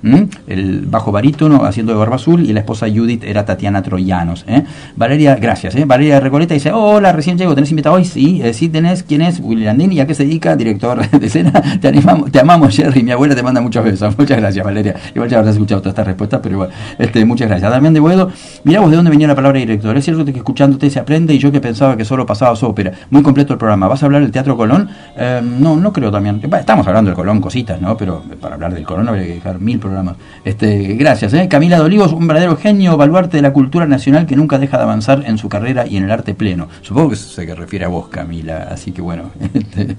[0.04, 0.30] ¿m?
[0.48, 4.46] el bajo barítono haciendo de Barba Azul, y la esposa Judith era Tatiana Troyanos.
[4.48, 4.64] ¿eh?
[4.96, 5.76] Valeria, gracias.
[5.76, 5.86] ¿eh?
[5.86, 8.06] Valeria Recoleta dice, hola, recién llego, ¿tenés invitado hoy?
[8.06, 9.04] Sí, eh, sí tenés.
[9.04, 9.40] ¿Quién es?
[9.40, 10.56] Willy Landín, ¿y a qué se dedica?
[10.56, 11.52] Director de escena.
[11.80, 13.04] Te, animamos, te amamos, Jerry.
[13.04, 14.18] Mi abuela te manda muchos besos.
[14.18, 14.96] Muchas gracias, Valeria.
[15.14, 16.70] Igual ya habrás escuchado todas estas respuestas, pero igual.
[16.98, 17.70] Este, muchas gracias.
[17.72, 18.32] Damián de Buedo,
[18.64, 19.96] mirá vos de dónde venía la palabra director.
[19.98, 22.92] Es cierto que escuchándote se aprende y yo que pensaba que solo pasabas ópera.
[23.10, 23.88] Muy completo el programa.
[23.88, 24.90] ¿Vas a hablar del Teatro Colón?
[25.18, 26.42] Eh, no, no creo también.
[26.60, 27.96] Estamos hablando del Colón, cositas, ¿no?
[27.98, 30.16] Pero para hablar del Colón habría que dejar mil programas.
[30.44, 31.48] Este, gracias, ¿eh?
[31.48, 34.84] Camila de Olivos, un verdadero genio, baluarte de la cultura nacional que nunca deja de
[34.84, 36.68] avanzar en su carrera y en el arte pleno.
[36.82, 38.68] Supongo que se que refiere a vos, Camila.
[38.72, 39.96] Así que bueno, este,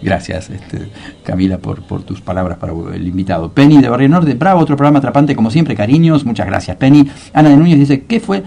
[0.00, 0.92] gracias, este,
[1.24, 3.50] Camila, por, por tus palabras para el invitado.
[3.50, 7.10] Penny de Barrio Norte, bravo, otro programa atrapante como siempre, cariños, muchas gracias, Penny.
[7.32, 8.44] Ana de Núñez dice, ¿qué fue?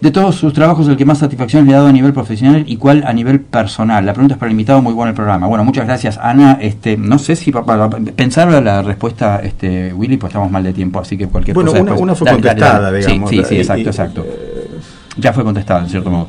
[0.00, 2.76] De todos sus trabajos, el que más satisfacción le ha dado a nivel profesional y
[2.76, 4.06] cuál a nivel personal.
[4.06, 5.48] La pregunta es para el invitado, muy bueno el programa.
[5.48, 6.56] Bueno, muchas gracias, Ana.
[6.60, 11.00] Este, no sé si para, pensar la respuesta, este, Willy, pues estamos mal de tiempo,
[11.00, 11.82] así que cualquier Bueno, cosa.
[11.82, 12.98] una, después- una fue dale, contestada, dale.
[12.98, 13.30] digamos.
[13.30, 14.24] Sí, sí, sí, Y- exacto, y- exacto.
[14.24, 14.78] eh,
[15.16, 16.28] Ya fue contestada, en cierto modo.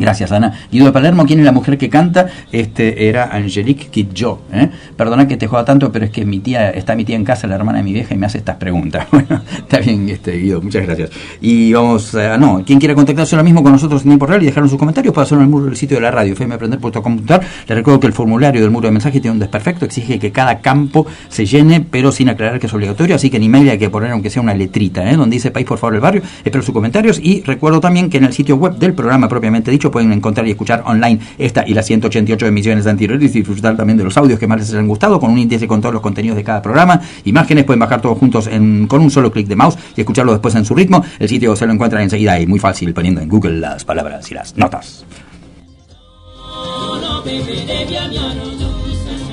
[0.00, 0.54] Gracias, Ana.
[0.72, 2.28] Guido de Palermo, ¿quién es la mujer que canta?
[2.52, 4.40] Este era Angelique Kidjo.
[4.50, 4.70] ¿eh?
[4.96, 7.46] Perdona que te joda tanto, pero es que mi tía, está mi tía en casa,
[7.46, 9.06] la hermana de mi vieja, y me hace estas preguntas.
[9.20, 11.10] Bueno, está bien, este, Guido, muchas gracias.
[11.42, 14.46] Y vamos, a no, quien quiera contactarse ahora mismo con nosotros en tiempo real y
[14.46, 17.40] dejarnos sus comentarios, puede hacerlo en el muro del sitio de la radio, fmaprender.com.ar.
[17.68, 20.60] Le recuerdo que el formulario del muro de mensajes tiene un desperfecto, exige que cada
[20.60, 23.90] campo se llene, pero sin aclarar que es obligatorio, así que en email hay que
[23.90, 25.16] poner aunque sea una letrita, ¿eh?
[25.16, 26.22] donde dice país por favor el barrio.
[26.42, 29.89] Espero sus comentarios y recuerdo también que en el sitio web del programa propiamente dicho
[29.90, 34.04] pueden encontrar y escuchar online esta y las 188 emisiones anteriores y disfrutar también de
[34.04, 36.44] los audios que más les hayan gustado con un índice con todos los contenidos de
[36.44, 37.00] cada programa.
[37.24, 40.54] Imágenes pueden bajar todos juntos en- con un solo clic de mouse y escucharlo después
[40.54, 41.04] en su ritmo.
[41.18, 44.34] El sitio se lo encuentran enseguida y muy fácil poniendo en Google las palabras y
[44.34, 45.04] las notas.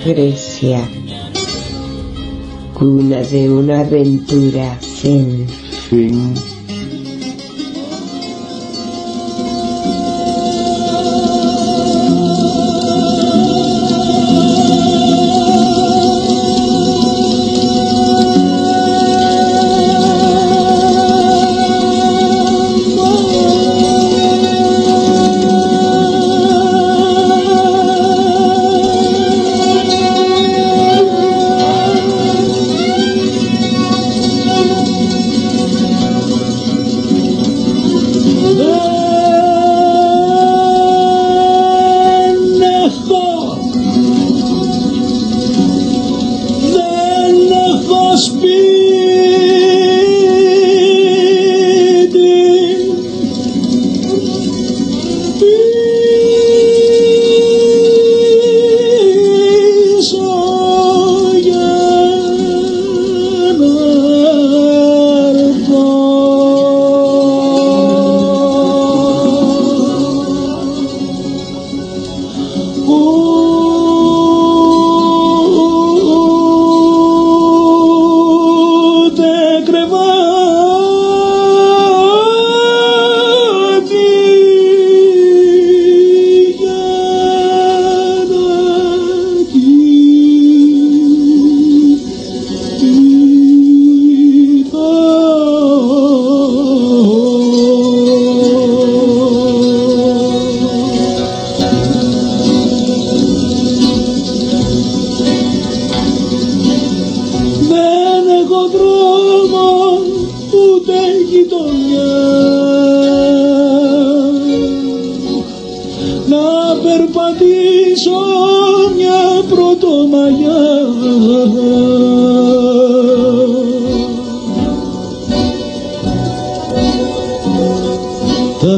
[0.05, 0.79] Grecia,
[2.73, 5.47] cuna de una aventura zen.
[5.89, 6.33] Fin.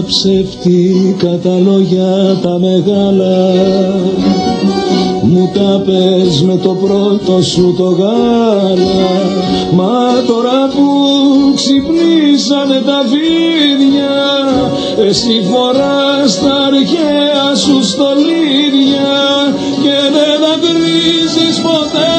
[0.10, 3.38] Ψεύτικα τα λόγια τα μεγάλα.
[5.24, 9.10] Μου τα πες με το πρώτο σου το γάλα.
[9.72, 10.88] Μα τώρα που
[11.55, 14.18] ξυπνήσανε τα φίδια
[15.07, 19.12] Εσύ φοράς τα αρχαία σου στολίδια
[19.84, 22.18] Και δεν θα κρίζεις ποτέ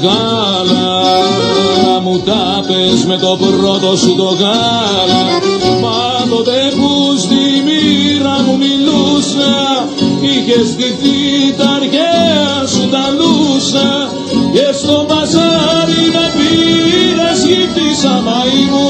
[0.00, 5.24] μεγάλα μου τα πες με το πρώτο σου το γάλα
[5.82, 9.52] Μα τότε που στη μοίρα μου μιλούσα
[10.20, 14.10] Είχες στηθεί τα αρχαία σου τα λούσα
[14.52, 18.88] Και στο μπαζάρι με πήρες γύφτησα μαϊμού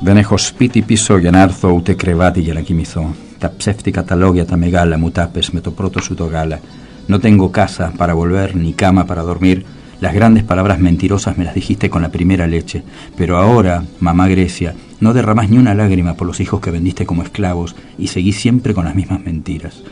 [0.00, 3.14] Δεν έχω σπίτι πίσω για να έρθω ούτε κρεβάτι για να κοιμηθώ.
[3.38, 6.60] Τα ψεύτικα τα λόγια τα μεγάλα μου τα πες με το πρώτο σου το γάλα.
[7.08, 9.64] No tengo casa para volver ni cama para dormir.
[10.00, 12.82] Las grandes palabras mentirosas me las dijiste con la primera leche.
[13.16, 17.22] Pero ahora, mamá Grecia, no derramás ni una lágrima por los hijos que vendiste como
[17.22, 19.82] esclavos y seguís siempre con las mismas mentiras.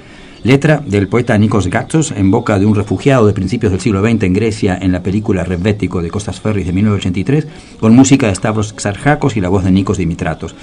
[0.43, 4.25] Letra del poeta Nikos Gatsos en boca de un refugiado de principios del siglo XX
[4.25, 7.47] en Grecia en la película Rebético de Costas Ferris de 1983,
[7.81, 10.55] con música de Stavros Xarjakos y la voz de Nikos Dimitratos.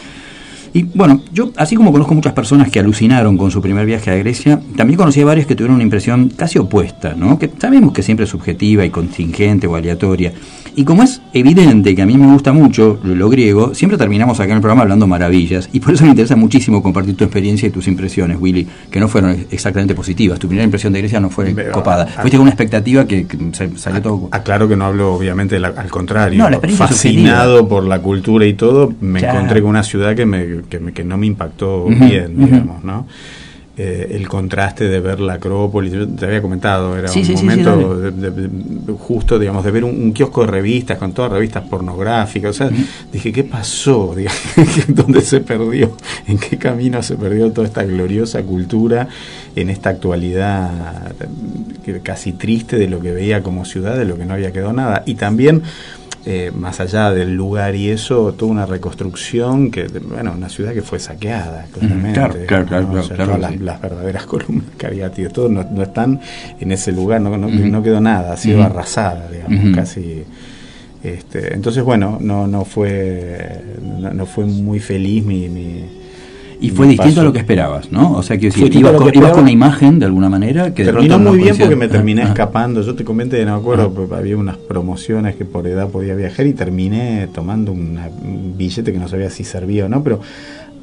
[0.73, 4.15] Y bueno, yo, así como conozco muchas personas que alucinaron con su primer viaje a
[4.15, 7.37] Grecia, también conocí a varios que tuvieron una impresión casi opuesta, ¿no?
[7.37, 10.31] Que sabemos que siempre es subjetiva y contingente o aleatoria.
[10.75, 14.51] Y como es evidente que a mí me gusta mucho lo griego, siempre terminamos acá
[14.51, 15.69] en el programa hablando maravillas.
[15.73, 19.07] Y por eso me interesa muchísimo compartir tu experiencia y tus impresiones, Willy, que no
[19.07, 20.39] fueron exactamente positivas.
[20.39, 22.05] Tu primera impresión de Grecia no fue copada.
[22.05, 23.25] Fuiste con una expectativa que,
[23.75, 24.29] salió todo.
[24.31, 26.45] Aclaro que no hablo, obviamente, al contrario.
[26.75, 31.03] Fascinado por la cultura y todo, me encontré con una ciudad que me que, que
[31.03, 33.05] no me impactó bien, digamos, ¿no?
[33.77, 38.93] Eh, el contraste de ver la Acrópolis, yo te había comentado, era un momento de,
[38.99, 42.69] justo, digamos, de ver un, kiosco de revistas con todas revistas pornográficas, o sea,
[43.13, 44.13] dije, ¿qué pasó?
[44.89, 45.95] ¿Dónde se perdió?
[46.27, 49.07] ¿En qué camino se perdió toda esta gloriosa cultura
[49.55, 51.13] en esta actualidad
[52.03, 55.03] casi triste de lo que veía como ciudad, de lo que no había quedado nada?
[55.05, 55.63] Y también
[56.25, 60.81] eh, más allá del lugar y eso, toda una reconstrucción que, bueno, una ciudad que
[60.81, 62.13] fue saqueada, claramente.
[62.45, 66.19] Claro, claro, claro, las, verdaderas columnas Cariati, todo no, no, están
[66.59, 70.23] en ese lugar, no, no, quedó nada, ha sido arrasada, digamos, casi.
[71.03, 75.49] Este, entonces, bueno, no, no, fue, no, fue muy feliz mi
[76.61, 78.13] y fue distinto a lo que esperabas, ¿no?
[78.13, 81.39] O sea, que ibas, con, ibas con una imagen de alguna manera que Terminó muy
[81.39, 82.83] bien porque me terminé escapando.
[82.83, 86.45] Yo te comenté, no me acuerdo, pues, había unas promociones que por edad podía viajar
[86.45, 87.99] y terminé tomando un
[88.55, 90.21] billete que no sabía si servía o no, pero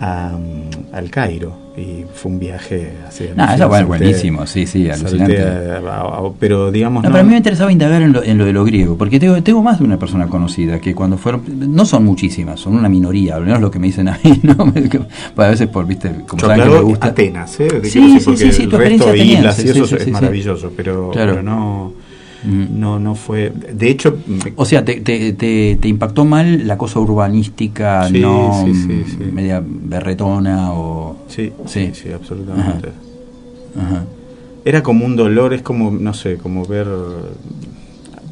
[0.01, 3.29] al Cairo y fue un viaje así.
[3.37, 5.45] Ah, eso fue buenísimo, sí, sí, alucinante.
[6.39, 7.05] pero digamos.
[7.05, 9.21] No, Pero a mí me interesaba indagar en lo, en lo de lo griego, porque
[9.21, 11.43] tengo, tengo más de una persona conocida que cuando fueron.
[11.73, 14.57] No son muchísimas, son una minoría, al menos lo que me dicen a mí, ¿no?
[15.37, 17.07] a veces por, viste, como saben que me gusta.
[17.09, 17.69] Atenas, ¿eh?
[17.85, 21.33] Sí, sí, sí, sí, tu experiencia islas y eso es maravilloso, pero, claro.
[21.33, 21.93] pero no.
[22.45, 23.51] No, no fue.
[23.51, 24.19] De hecho.
[24.57, 28.67] O sea, te, te, te, impactó mal la cosa urbanística, no
[29.33, 31.17] media berretona o.
[31.29, 32.89] Sí, sí, sí, absolutamente.
[34.65, 36.87] Era como un dolor, es como, no sé, como ver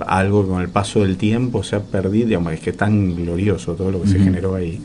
[0.06, 3.74] algo con el paso del tiempo se ha perdido, digamos, es que es tan glorioso
[3.74, 4.80] todo lo que se generó ahí.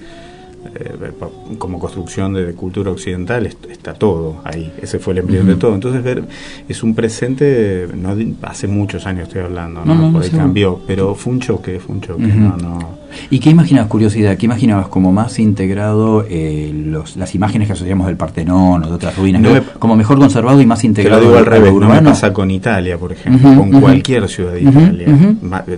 [0.63, 1.11] Eh,
[1.57, 5.73] como construcción de, cultura occidental está todo ahí, ese fue el embrión de todo.
[5.73, 6.23] Entonces ver
[6.69, 10.11] es un presente, no hace muchos años estoy hablando, ¿no?
[10.11, 13.01] por ahí cambió, pero fue un choque, fue un choque, no, no.
[13.29, 18.07] ¿Y qué imaginabas, curiosidad, qué imaginabas como más integrado eh, los, las imágenes que asociamos
[18.07, 21.21] del Partenón o de otras ruinas, como mejor conservado y más integrado?
[21.21, 24.61] Te digo al revés, no me pasa con Italia, por ejemplo, con cualquier ciudad de
[24.61, 25.07] Italia.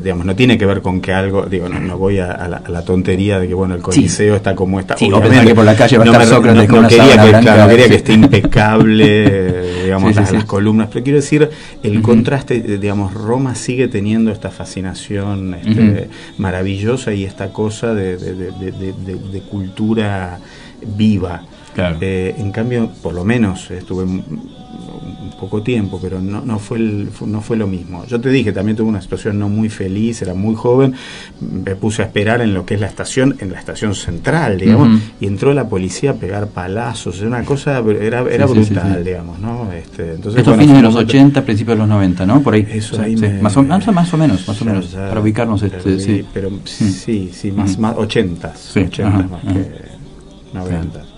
[0.03, 3.47] digamos, no tiene que ver con que algo, digo, no, voy a, la, tontería de
[3.47, 4.97] que, bueno, el Coliseo está como está.
[4.97, 7.87] Sí, Obviamente, que por la calle va a estar Sócrates con quería que, claro, quería
[7.89, 11.49] que esté impecable, digamos, las, columnas, pero quiero decir,
[11.83, 19.41] el contraste, digamos, Roma sigue teniendo esta fascinación este, maravillosa y esta cosa de, de,
[19.49, 20.39] cultura
[20.95, 21.43] viva.
[22.01, 24.05] Eh, en cambio, por lo menos estuve
[25.43, 28.05] poco tiempo, pero no, no, fue no fue lo mismo.
[28.05, 30.93] Yo te dije, también tuve una situación no muy feliz, era muy joven,
[31.41, 35.01] me puse a esperar en lo que es la estación, en la estación central, digamos,
[35.19, 39.71] y entró la policía a pegar palazos, era una cosa, era, era brutal, digamos, ¿no?
[39.73, 42.41] Este, entonces, Esto fines de los 80, principios de los 90, ¿no?
[42.41, 42.65] Por ahí.
[42.69, 45.61] Eso ahí más, o, más, o, menos, más o menos, para ubicarnos.
[45.61, 46.25] Este, sí.
[46.33, 46.59] Pero mm.
[46.65, 49.93] sí, sí, más, más 80, 80 más que
[50.53, 51.12] 90.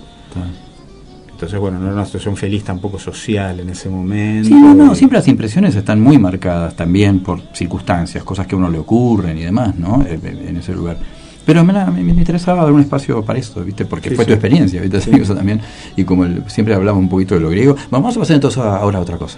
[1.31, 4.47] Entonces, bueno, no era una situación feliz tampoco social en ese momento.
[4.47, 8.57] Sí, no, no, siempre las impresiones están muy marcadas también por circunstancias, cosas que a
[8.57, 10.01] uno le ocurren y demás, ¿no?
[10.03, 10.97] Eh, eh, en ese lugar.
[11.45, 13.85] Pero me, me, interesaba dar un espacio para esto, ¿viste?
[13.85, 14.97] Porque fue tu experiencia, ¿viste?
[15.21, 15.59] Eso también.
[15.97, 19.01] Y como siempre hablaba un poquito de lo griego, vamos a pasar entonces ahora a
[19.01, 19.37] otra cosa.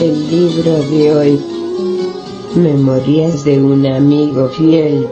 [0.00, 1.40] El libro de hoy,
[2.56, 5.06] Memorias de un amigo fiel.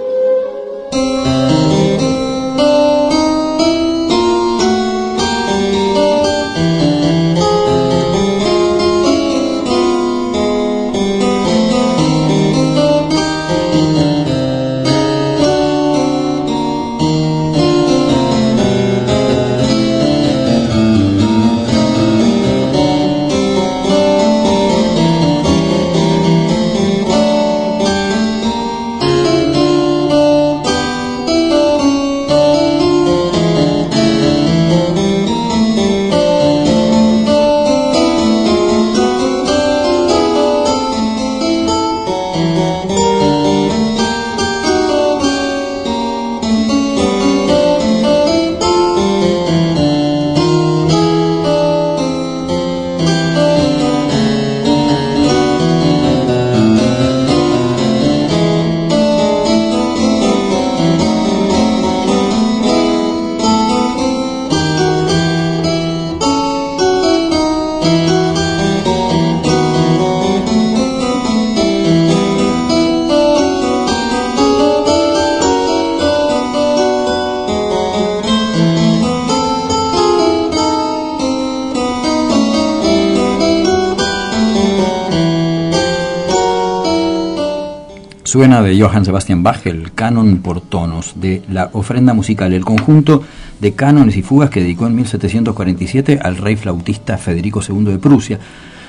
[88.37, 93.23] Suena de Johann Sebastian Bach el canon por tonos de la ofrenda musical, el conjunto
[93.63, 98.39] de cánones y fugas que dedicó en 1747 al rey flautista Federico II de Prusia.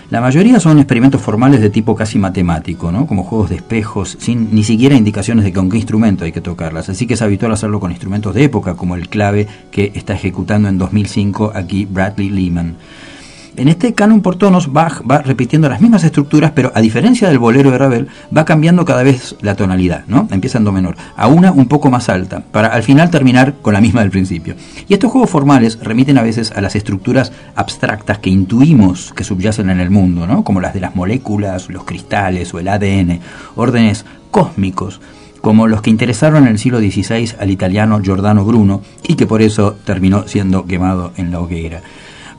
[0.10, 3.08] La mayoría son experimentos formales de tipo casi matemático, ¿no?
[3.08, 6.90] como juegos de espejos, sin ni siquiera indicaciones de con qué instrumento hay que tocarlas.
[6.90, 10.68] Así que es habitual hacerlo con instrumentos de época, como el clave que está ejecutando
[10.68, 12.76] en 2005 aquí Bradley Lehman.
[13.58, 17.40] En este canon por tonos, Bach va repitiendo las mismas estructuras, pero a diferencia del
[17.40, 20.28] bolero de Ravel, va cambiando cada vez la tonalidad, ¿no?
[20.30, 23.74] Empieza en do menor, a una un poco más alta, para al final terminar con
[23.74, 24.54] la misma del principio.
[24.88, 29.72] Y estos juegos formales remiten a veces a las estructuras abstractas que intuimos que subyacen
[29.72, 30.44] en el mundo, ¿no?
[30.44, 33.22] Como las de las moléculas, los cristales o el ADN,
[33.56, 35.02] órdenes cósmicos
[35.42, 39.42] como los que interesaron en el siglo XVI al italiano Giordano Bruno y que por
[39.42, 41.82] eso terminó siendo quemado en la hoguera.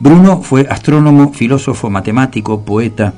[0.01, 3.15] Bruno fue astrónomo, filósofo, matemático, poeta,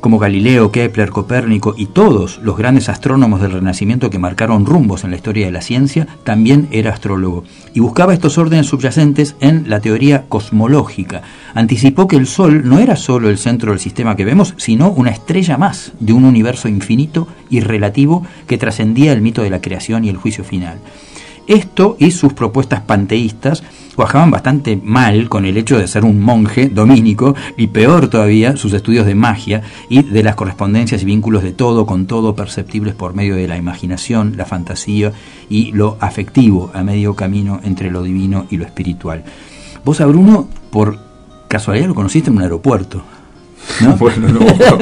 [0.00, 5.10] como Galileo, Kepler, Copérnico y todos los grandes astrónomos del Renacimiento que marcaron rumbos en
[5.10, 9.80] la historia de la ciencia, también era astrólogo y buscaba estos órdenes subyacentes en la
[9.80, 11.22] teoría cosmológica.
[11.54, 15.10] Anticipó que el Sol no era solo el centro del sistema que vemos, sino una
[15.10, 20.04] estrella más de un universo infinito y relativo que trascendía el mito de la creación
[20.04, 20.78] y el juicio final.
[21.46, 23.62] Esto y sus propuestas panteístas
[23.94, 28.72] cuajaban bastante mal con el hecho de ser un monje dominico y peor todavía sus
[28.72, 33.14] estudios de magia y de las correspondencias y vínculos de todo con todo perceptibles por
[33.14, 35.12] medio de la imaginación, la fantasía
[35.48, 39.24] y lo afectivo a medio camino entre lo divino y lo espiritual.
[39.84, 40.98] Vos a Bruno, por
[41.48, 43.02] casualidad lo conociste en un aeropuerto.
[43.80, 43.96] ¿no?
[43.98, 44.40] bueno, no,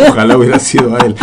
[0.08, 1.14] ojalá hubiera sido a él.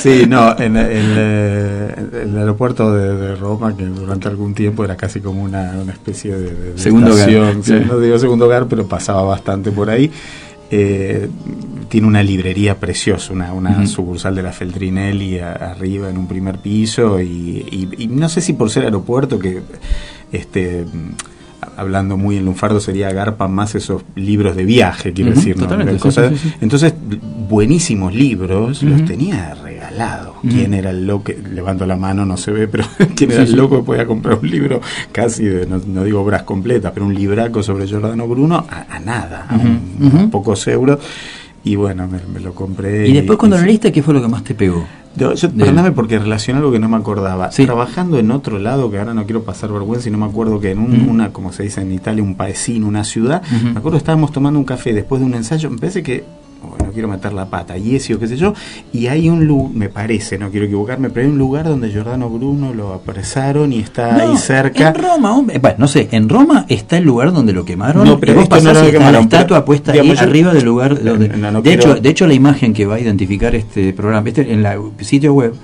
[0.00, 5.42] Sí, no, en, eh, el aeropuerto de, Roma, que durante algún tiempo era casi como
[5.42, 7.30] una, especie de, segundo hogar.
[7.86, 10.10] no digo segundo hogar, pero pasaba bastante por ahí.
[10.72, 11.28] Eh,
[11.88, 17.20] tiene una librería preciosa, una, una sucursal de la Feltrinelli arriba en un primer piso
[17.20, 19.60] y, y, no sé si por ser aeropuerto que
[20.30, 20.86] este
[21.76, 25.56] hablando muy en lunfardo, sería Garpa más esos libros de viaje, quiero decir.
[26.60, 26.94] Entonces,
[27.48, 29.54] buenísimos libros los tenía
[29.90, 30.36] regalados.
[30.48, 31.32] ¿Quién era el loco?
[31.52, 32.84] Levanto la mano, no se ve, pero
[33.16, 34.80] ¿quién era el loco que podía comprar un libro
[35.12, 40.30] casi, de, no, digo obras completas, pero un libraco sobre Giordano Bruno a, nada, a,
[40.30, 40.98] pocos euros?
[41.62, 43.06] Y bueno, me, lo compré.
[43.06, 44.86] ¿Y después cuando lo leíste, qué fue lo que más te pegó?
[45.16, 47.50] Yo, perdóname porque relacioné algo que no me acordaba.
[47.50, 50.70] Trabajando en otro lado, que ahora no quiero pasar vergüenza y no me acuerdo que
[50.70, 54.58] en una, como se dice en Italia, un paesino, una ciudad, me acuerdo estábamos tomando
[54.58, 56.24] un café después de un ensayo, me parece que
[56.62, 58.54] no quiero meter la pata, y ese o qué sé yo,
[58.92, 62.28] y hay un lugar, me parece, no quiero equivocarme, pero hay un lugar donde Giordano
[62.28, 64.88] Bruno lo apresaron y está ahí cerca.
[64.88, 68.18] En Roma, hombre, bueno, no sé, en Roma está el lugar donde lo quemaron, no,
[68.18, 71.28] pero vos pasás no la estatua puesta ahí arriba del lugar donde...
[71.28, 74.76] de, hecho, de hecho, la imagen que va a identificar este programa, este, en la
[75.00, 75.54] sitio web,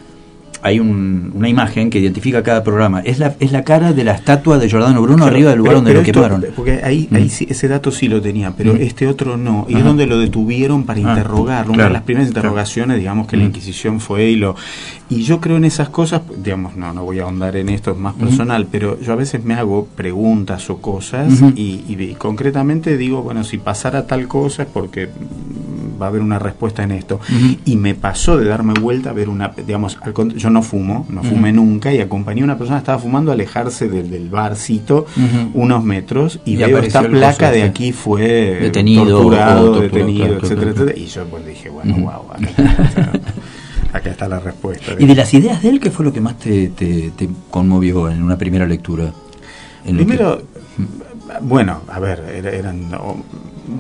[0.67, 3.01] hay una imagen que identifica cada programa.
[3.01, 5.95] Es la, es la cara de la estatua de Giordano Bruno arriba del lugar donde
[5.95, 6.45] lo quemaron.
[6.57, 7.51] Porque ahí, ahí mm.
[7.53, 8.79] ese dato sí lo tenía, pero mm.
[8.81, 9.67] este otro no.
[9.69, 11.73] Y es donde lo detuvieron para ah, interrogarlo.
[11.73, 13.47] Una de las primeras interrogaciones, digamos, que la mm.
[13.47, 14.57] Inquisición fue y lo...
[15.09, 17.97] Y yo creo en esas cosas, digamos, no, no voy a ahondar en esto, es
[17.97, 23.23] más personal, pero yo a veces me hago preguntas o cosas y, y concretamente digo,
[23.23, 25.09] bueno, si pasara tal cosa es porque
[26.01, 27.21] va a haber una respuesta en esto.
[27.65, 29.99] Y me pasó de darme vuelta a ver una, digamos,
[30.37, 33.35] yo no fumo, no fumé nunca, y acompañé a una persona que estaba fumando a
[33.35, 35.07] alejarse del, del barcito
[35.55, 40.99] unos metros y, veo esta placa de aquí fue detenido, torturado, detenido, etcétera, etcétera.
[40.99, 42.25] Y yo pues dije, bueno, wow,
[43.93, 44.93] acá, está la respuesta.
[44.99, 48.23] ¿Y de las ideas de él qué fue lo que más te, te, conmovió en
[48.23, 49.13] una primera lectura?
[49.85, 50.43] Primero,
[51.43, 52.91] bueno, a ver, eran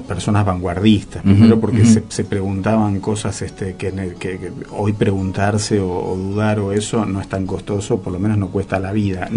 [0.06, 6.72] personas vanguardistas, primero porque se, preguntaban cosas este, que, que, hoy preguntarse o, dudar o
[6.72, 9.28] eso no es tan costoso, por lo menos no cuesta la vida.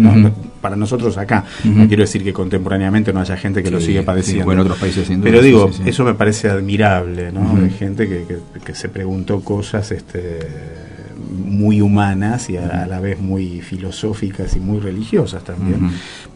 [0.60, 4.50] para nosotros acá, no quiero decir que contemporáneamente no haya gente que lo sigue padeciendo.
[4.52, 7.54] en otros países Pero digo, eso me parece admirable, ¿no?
[7.60, 10.38] De gente que, que, se preguntó cosas este,
[11.30, 15.90] muy humanas y a, la vez muy filosóficas y muy religiosas también,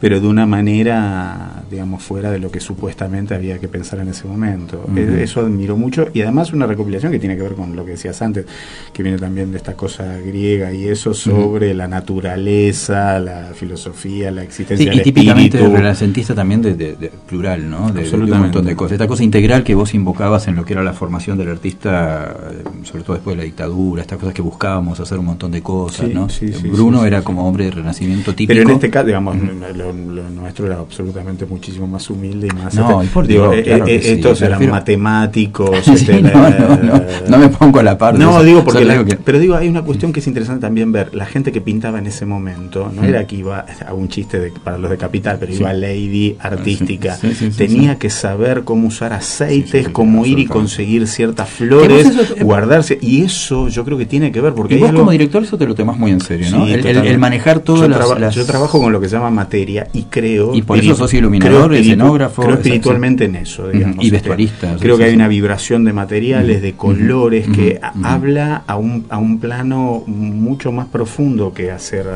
[0.05, 4.29] pero de una manera, digamos, fuera de lo que supuestamente había que pensar en ese
[4.29, 4.85] momento.
[4.95, 7.93] E, eso admiro mucho y además una recopilación que tiene que ver con lo que
[7.93, 8.45] decías antes,
[8.93, 14.43] que viene también de esta cosa griega y eso sobre la naturaleza, la filosofía, la
[14.43, 17.91] existencia sí, y típicamente renacentista también de, plural, ¿no?
[17.91, 18.93] De, un montón de cosas.
[18.93, 22.63] Esta cosa integral que vos invocabas en lo que era la formación del artista, eh,
[22.83, 26.09] sobre todo después de la dictadura, estas cosas que buscábamos hacer un montón de cosas,
[26.09, 26.29] Sí, ¿no?
[26.29, 28.59] sí, sí, Bruno era como hombre de renacimiento típico.
[28.59, 29.39] Pero en este caso, digamos,
[29.75, 32.75] lo, lo nuestro era absolutamente muchísimo más humilde y más...
[32.75, 35.71] No, y por digo, Dios, eh, claro eh, estos eran matemáticos.
[35.85, 38.45] Sí, este, no, la- no, no, no me pongo a la par No, eso.
[38.45, 38.85] digo porque...
[38.85, 41.15] La- que- Pero digo, hay una cuestión que es interesante también ver.
[41.15, 44.51] La gente que pintaba en ese momento, no era que iba a un chiste de-
[44.51, 47.19] para los de Capital, pero iba lady artística.
[47.57, 52.99] Tenía que saber cómo usar aceites, cómo ir y conseguir ciertas flores, eso- guardarse.
[53.01, 55.59] Y eso yo creo que tiene que ver porque Y vos algo- como director eso
[55.59, 56.65] te lo tomás muy en serio, ¿no?
[56.67, 57.11] El, el- totalmente.
[57.11, 59.84] el manejar todas yo las, traba- las- Yo trabajo con lo que se llama materia
[59.93, 60.55] y creo.
[60.55, 63.97] Y por eso sos iluminador, creo escenógrafo, Creo espiritualmente en eso, digamos.
[64.03, 68.05] y este, vestuarista, Creo que hay una vibración de materiales, de colores, Ujú, que ujú.
[68.07, 72.07] a- habla a un, a un plano mucho más profundo que hacer.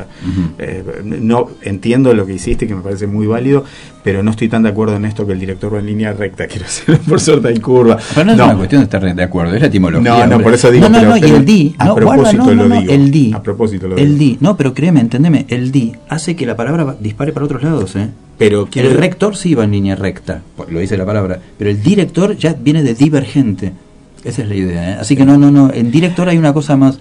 [0.58, 3.64] Eh, no Entiendo lo que hiciste, que me parece muy válido,
[4.08, 6.46] pero no estoy tan de acuerdo en esto que el director va en línea recta.
[6.48, 7.98] Quiero hacer por suerte y curva.
[8.14, 8.44] Pero no es No.
[8.46, 10.10] una cuestión de estar de acuerdo, es la etimología.
[10.10, 10.44] No, no, hombre.
[10.44, 11.74] por eso digo, No, no, pero- no, y el di.
[11.76, 13.32] a no, propósito no, lo digo, el di.
[13.34, 14.30] a propósito lo El digo.
[14.32, 14.38] di.
[14.40, 18.08] No, pero créeme, entendeme, el di hace que la palabra dispare para otros lados, ¿eh?
[18.38, 21.82] Pero el rector sí va en línea recta, pues, lo dice la palabra, pero el
[21.82, 23.72] director ya viene de divergente.
[24.24, 24.96] Esa es la idea, ¿eh?
[24.98, 26.98] Así que no, no, no, en director hay una cosa más...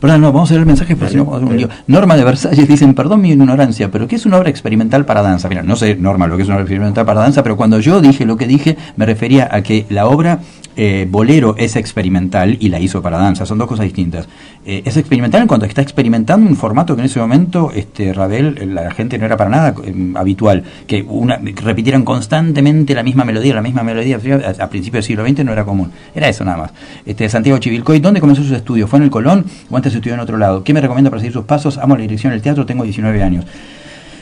[0.00, 1.68] Perdón, no, vamos a leer el mensaje porque si no vamos a un lío.
[1.86, 5.48] Norma de Versalles dicen, perdón mi ignorancia, pero ¿qué es una obra experimental para danza?
[5.48, 8.00] Mira, no sé, Norma, lo que es una obra experimental para danza, pero cuando yo
[8.00, 10.40] dije lo que dije, me refería a que la obra
[10.80, 14.28] eh, Bolero es experimental y la hizo para danza, son dos cosas distintas.
[14.64, 18.12] Eh, es experimental en cuanto a está experimentando un formato que en ese momento este
[18.12, 23.24] Ravel, la gente no era para nada eh, habitual, que una, repitieran constantemente la misma
[23.24, 26.44] melodía, la misma melodía, a, a principios del siglo XX no era común, era eso
[26.44, 26.70] nada más.
[27.04, 28.88] Este, Santiago Chivilcoy, ¿dónde comenzó sus estudios?
[28.88, 30.62] ¿Fue en el Colón o antes estudió en otro lado?
[30.62, 31.76] ¿Qué me recomienda para seguir sus pasos?
[31.78, 33.46] Amo la dirección del teatro, tengo 19 años.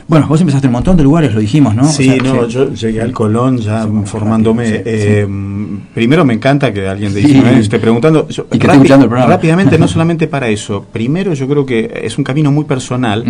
[0.08, 1.84] Bueno, vos empezaste en un montón de lugares, lo dijimos, ¿no?
[1.88, 2.50] Sí, O sea, no, sí.
[2.52, 4.64] yo llegué al Colón ya Sí, formándome.
[4.64, 5.26] rápido, eh,
[5.94, 7.26] Primero me encanta que alguien de Sí.
[7.26, 8.28] 19 años esté preguntando.
[8.28, 9.10] Yo- Y que esté el.
[9.10, 10.84] Rápidamente, no solamente para eso.
[10.92, 13.24] Primero, yo creo que es un camino muy personal.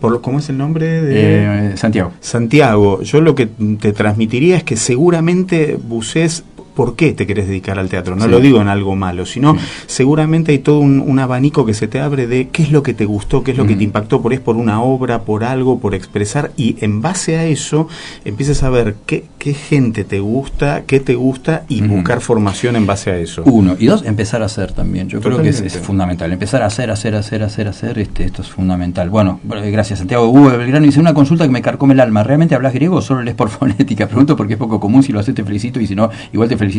[0.00, 2.12] Por lo- ¿Cómo es el nombre de Eh, Santiago.
[2.20, 3.02] Santiago?
[3.02, 3.46] Yo lo que
[3.80, 6.44] te transmitiría es que seguramente bucees.
[6.80, 8.16] ¿Por qué te querés dedicar al teatro?
[8.16, 8.30] No Sí.
[8.30, 9.54] lo digo en algo malo, sino
[9.86, 12.94] seguramente hay todo un, un abanico que se te abre de qué es lo que
[12.94, 15.78] te gustó, qué es lo que te impactó, por es por una obra, por algo,
[15.78, 17.86] por expresar, y en base a eso
[18.24, 22.86] empiezas a ver qué, qué gente te gusta, qué te gusta, y buscar formación en
[22.86, 23.42] base a eso.
[23.44, 23.76] Uno.
[23.78, 25.06] Y dos, empezar a hacer también.
[25.10, 26.32] Yo creo que es, fundamental.
[26.32, 27.98] Empezar a hacer, hacer, hacer, hacer, hacer.
[27.98, 29.10] Este, esto es fundamental.
[29.10, 30.30] Bueno, bueno, gracias, Santiago.
[30.30, 32.22] Hugo Belgrano dice una consulta que me carcome el alma.
[32.22, 34.06] ¿Realmente hablas griego o solo lees por fonética?
[34.06, 35.02] Pregunto porque es poco común.
[35.02, 35.78] Si lo haces, te felicito.
[35.78, 36.69] Y si no, igual te felicito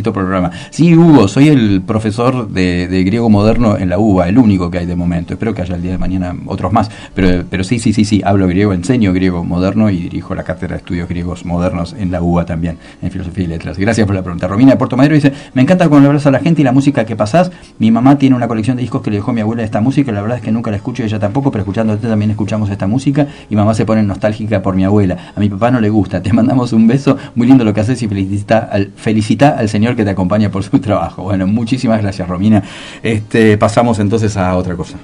[0.70, 4.86] Sí, Hugo, soy el profesor de, griego moderno en la UBA, el único que hay
[4.86, 5.34] de momento.
[5.34, 6.90] Espero que haya el día de mañana otros más.
[7.14, 8.22] Pero, sí, sí, sí, sí.
[8.24, 12.22] Hablo griego, enseño griego moderno y dirijo la cátedra de estudios griegos modernos en la
[12.22, 13.78] UBA también, en filosofía y letras.
[13.78, 14.48] Gracias por la pregunta.
[14.48, 17.06] Romina de Puerto Madero dice: Me encanta cuando hablas a la gente y la música
[17.06, 17.52] que pasás.
[17.80, 20.12] Mi mamá tiene una colección de discos que le dejó mi abuela de esta música.
[20.12, 23.28] La verdad es que nunca la escucho, ella tampoco, pero escuchándote también escuchamos esta música.
[23.50, 25.18] Y mamá se pone nostálgica por mi abuela.
[25.36, 26.22] A mi papá no le gusta.
[26.22, 27.18] Te mandamos un beso.
[27.36, 30.64] Muy lindo lo que haces y felicita al, felicita al señor que te acompaña por
[30.64, 31.24] su trabajo.
[31.24, 32.64] Bueno, muchísimas gracias, Romina.
[33.02, 34.98] Este, pasamos entonces a otra cosa.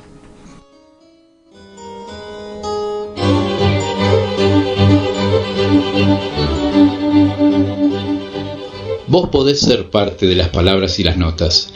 [9.08, 11.74] Vos podés ser parte de las palabras y las notas.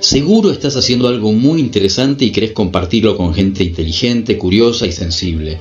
[0.00, 5.58] Seguro estás haciendo algo muy interesante y querés compartirlo con gente inteligente, curiosa y sensible.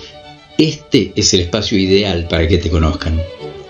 [0.58, 3.22] Este es el espacio ideal para que te conozcan.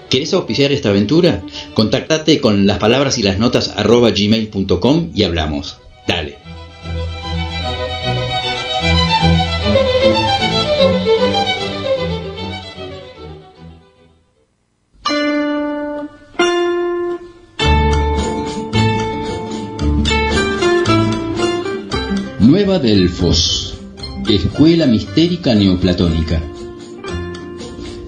[0.09, 1.41] ¿Querés auspiciar esta aventura?
[1.73, 5.77] Contactate con las palabras y las notas arroba gmail.com y hablamos.
[6.07, 6.37] Dale.
[22.39, 23.73] Nueva Delfos,
[24.29, 26.41] Escuela Mistérica Neoplatónica.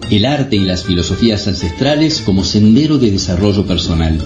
[0.10, 4.18] El arte y las filosofías ancestrales como sendero de desarrollo personal.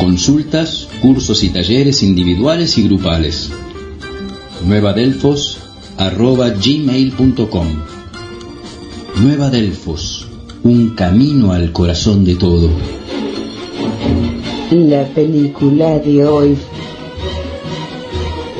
[0.00, 3.50] Consultas, cursos y talleres individuales y grupales.
[4.64, 5.58] Nueva Delfos,
[5.98, 7.66] arroba gmail.com.
[9.20, 10.26] Nueva Delfos,
[10.64, 12.70] un camino al corazón de todo.
[14.70, 16.56] La película de hoy.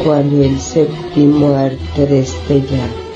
[0.05, 3.08] Cuando el séptimo arte destella.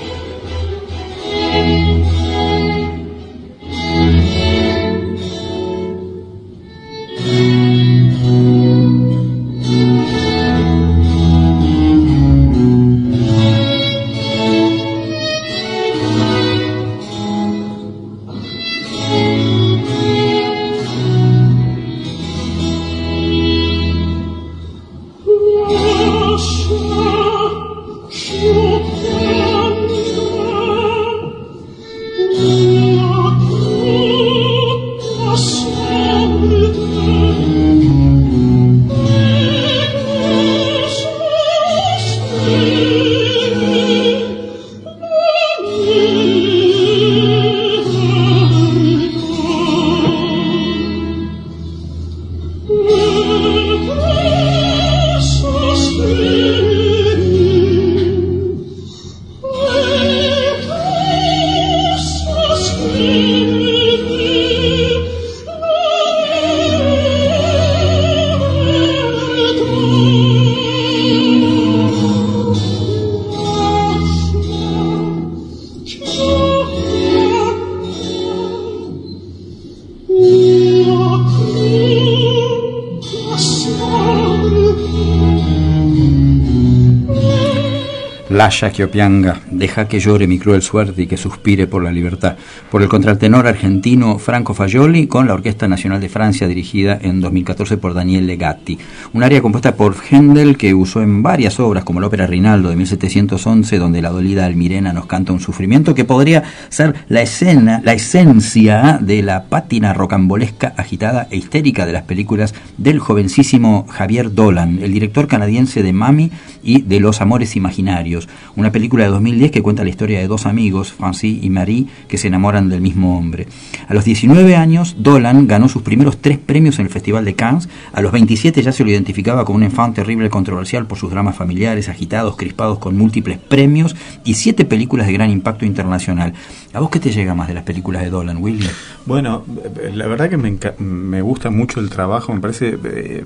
[88.53, 92.37] Laya que opianga, deja que llore mi cruel suerte y que suspire por la libertad.
[92.71, 97.79] Por el contratenor argentino Franco Fagioli con la Orquesta Nacional de Francia dirigida en 2014
[97.79, 98.77] por Daniel Legatti.
[99.15, 102.77] Un área compuesta por Händel que usó en varias obras como la ópera Rinaldo de
[102.77, 107.93] 1711 donde la dolida Almirena nos canta un sufrimiento que podría ser la escena, la
[107.93, 114.79] esencia de la pátina rocambolesca, agitada e histérica de las películas del jovencísimo Javier Dolan,
[114.83, 116.31] el director canadiense de Mami
[116.63, 120.47] y de Los Amores Imaginarios, una película de 2010 que cuenta la historia de dos
[120.47, 123.47] amigos, Francis y Marie, que se enamoran del mismo hombre.
[123.89, 127.69] A los 19 años, Dolan ganó sus primeros tres premios en el Festival de Cannes,
[127.93, 131.35] a los 27 ya se lo identificaba como un enfant terrible controversial por sus dramas
[131.37, 136.35] familiares, agitados, crispados con múltiples premios y siete películas de gran impacto internacional.
[136.75, 138.73] ¿A vos qué te llega más de las películas de Dolan, William?
[139.05, 139.45] Bueno,
[139.93, 143.25] la verdad que me, me gusta mucho el trabajo, me parece eh,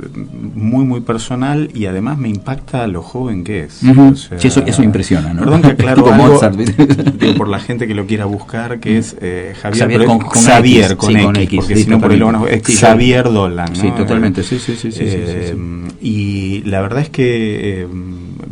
[0.55, 3.83] muy, muy personal y además me impacta lo joven que es.
[4.43, 5.43] eso, eso impresiona, ¿no?
[5.43, 6.41] Perdón que aclaro algo,
[7.37, 11.61] por la gente que lo quiera buscar, que es eh, Javier, con, Xavier con, X,
[11.61, 13.77] porque si no por ahí lo es Xavier Dolan.
[13.77, 14.91] Sí, totalmente, sí, sí, sí.
[14.91, 15.55] sí, eh,
[16.01, 17.87] y la verdad es que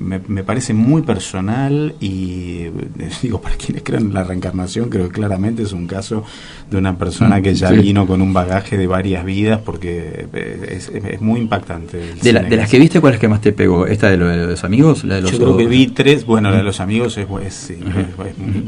[0.05, 2.67] me, parece muy personal y
[3.23, 6.25] digo, para quienes crean en la reencarnación, creo que claramente es un caso
[6.71, 11.21] de una persona que ya vino con un bagaje de varias vidas porque eh, es,
[11.21, 11.99] muy impactante.
[11.99, 13.87] De, de, las que viste, ¿cuál es que más te pegó?
[13.87, 15.05] ¿Esta de, los amigos?
[15.05, 17.73] La de los Yo creo que vi tres, bueno, la de los amigos es,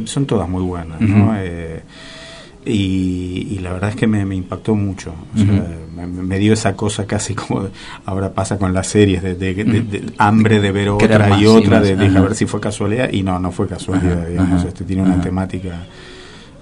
[0.05, 1.35] son todas muy buenas, ¿no?
[1.39, 1.83] Eh,
[2.67, 5.15] y, la verdad es que me, impactó mucho.
[5.35, 7.69] me, dio esa cosa casi como
[8.05, 12.47] ahora pasa con las series, de, hambre de ver otra y otra, de, ver si
[12.47, 13.11] fue casualidad.
[13.13, 14.65] Y no, no fue casualidad, digamos.
[14.65, 15.87] Este tiene una temática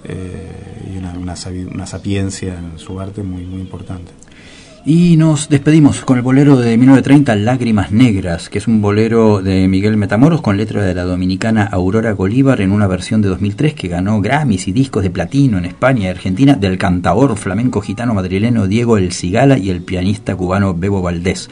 [0.03, 1.35] eh, y una, una,
[1.73, 4.11] una sapiencia en su arte muy, muy importante.
[4.87, 9.67] Y nos despedimos con el bolero de 1930, Lágrimas Negras, que es un bolero de
[9.67, 13.87] Miguel Metamoros con letra de la dominicana Aurora Bolívar en una versión de 2003 que
[13.87, 18.67] ganó Grammys y discos de platino en España y Argentina del cantador flamenco gitano madrileño
[18.67, 21.49] Diego El Cigala y el pianista cubano Bebo Valdés.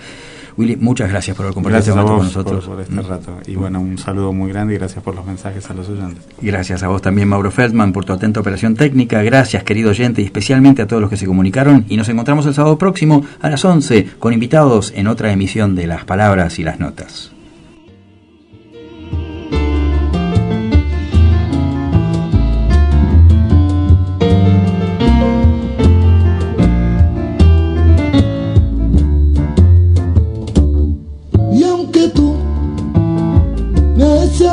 [0.58, 2.66] Willy, muchas gracias por haber compartido este rato con nosotros.
[2.66, 3.38] Por, este rato.
[3.48, 6.24] Y bueno, un saludo muy grande y gracias por los mensajes a los oyentes.
[6.42, 9.22] Gracias a vos también, Mauro Feldman, por tu atenta operación técnica.
[9.24, 11.86] Gracias, querido oyente, y especialmente a todos los que se comunicaron.
[11.90, 15.88] Y nos encontramos el sábado próximo a las 11 con invitados en otra emisión de
[15.88, 17.32] Las Palabras y las Notas.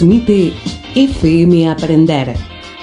[0.00, 0.54] Transmite
[0.96, 2.49] FM Aprender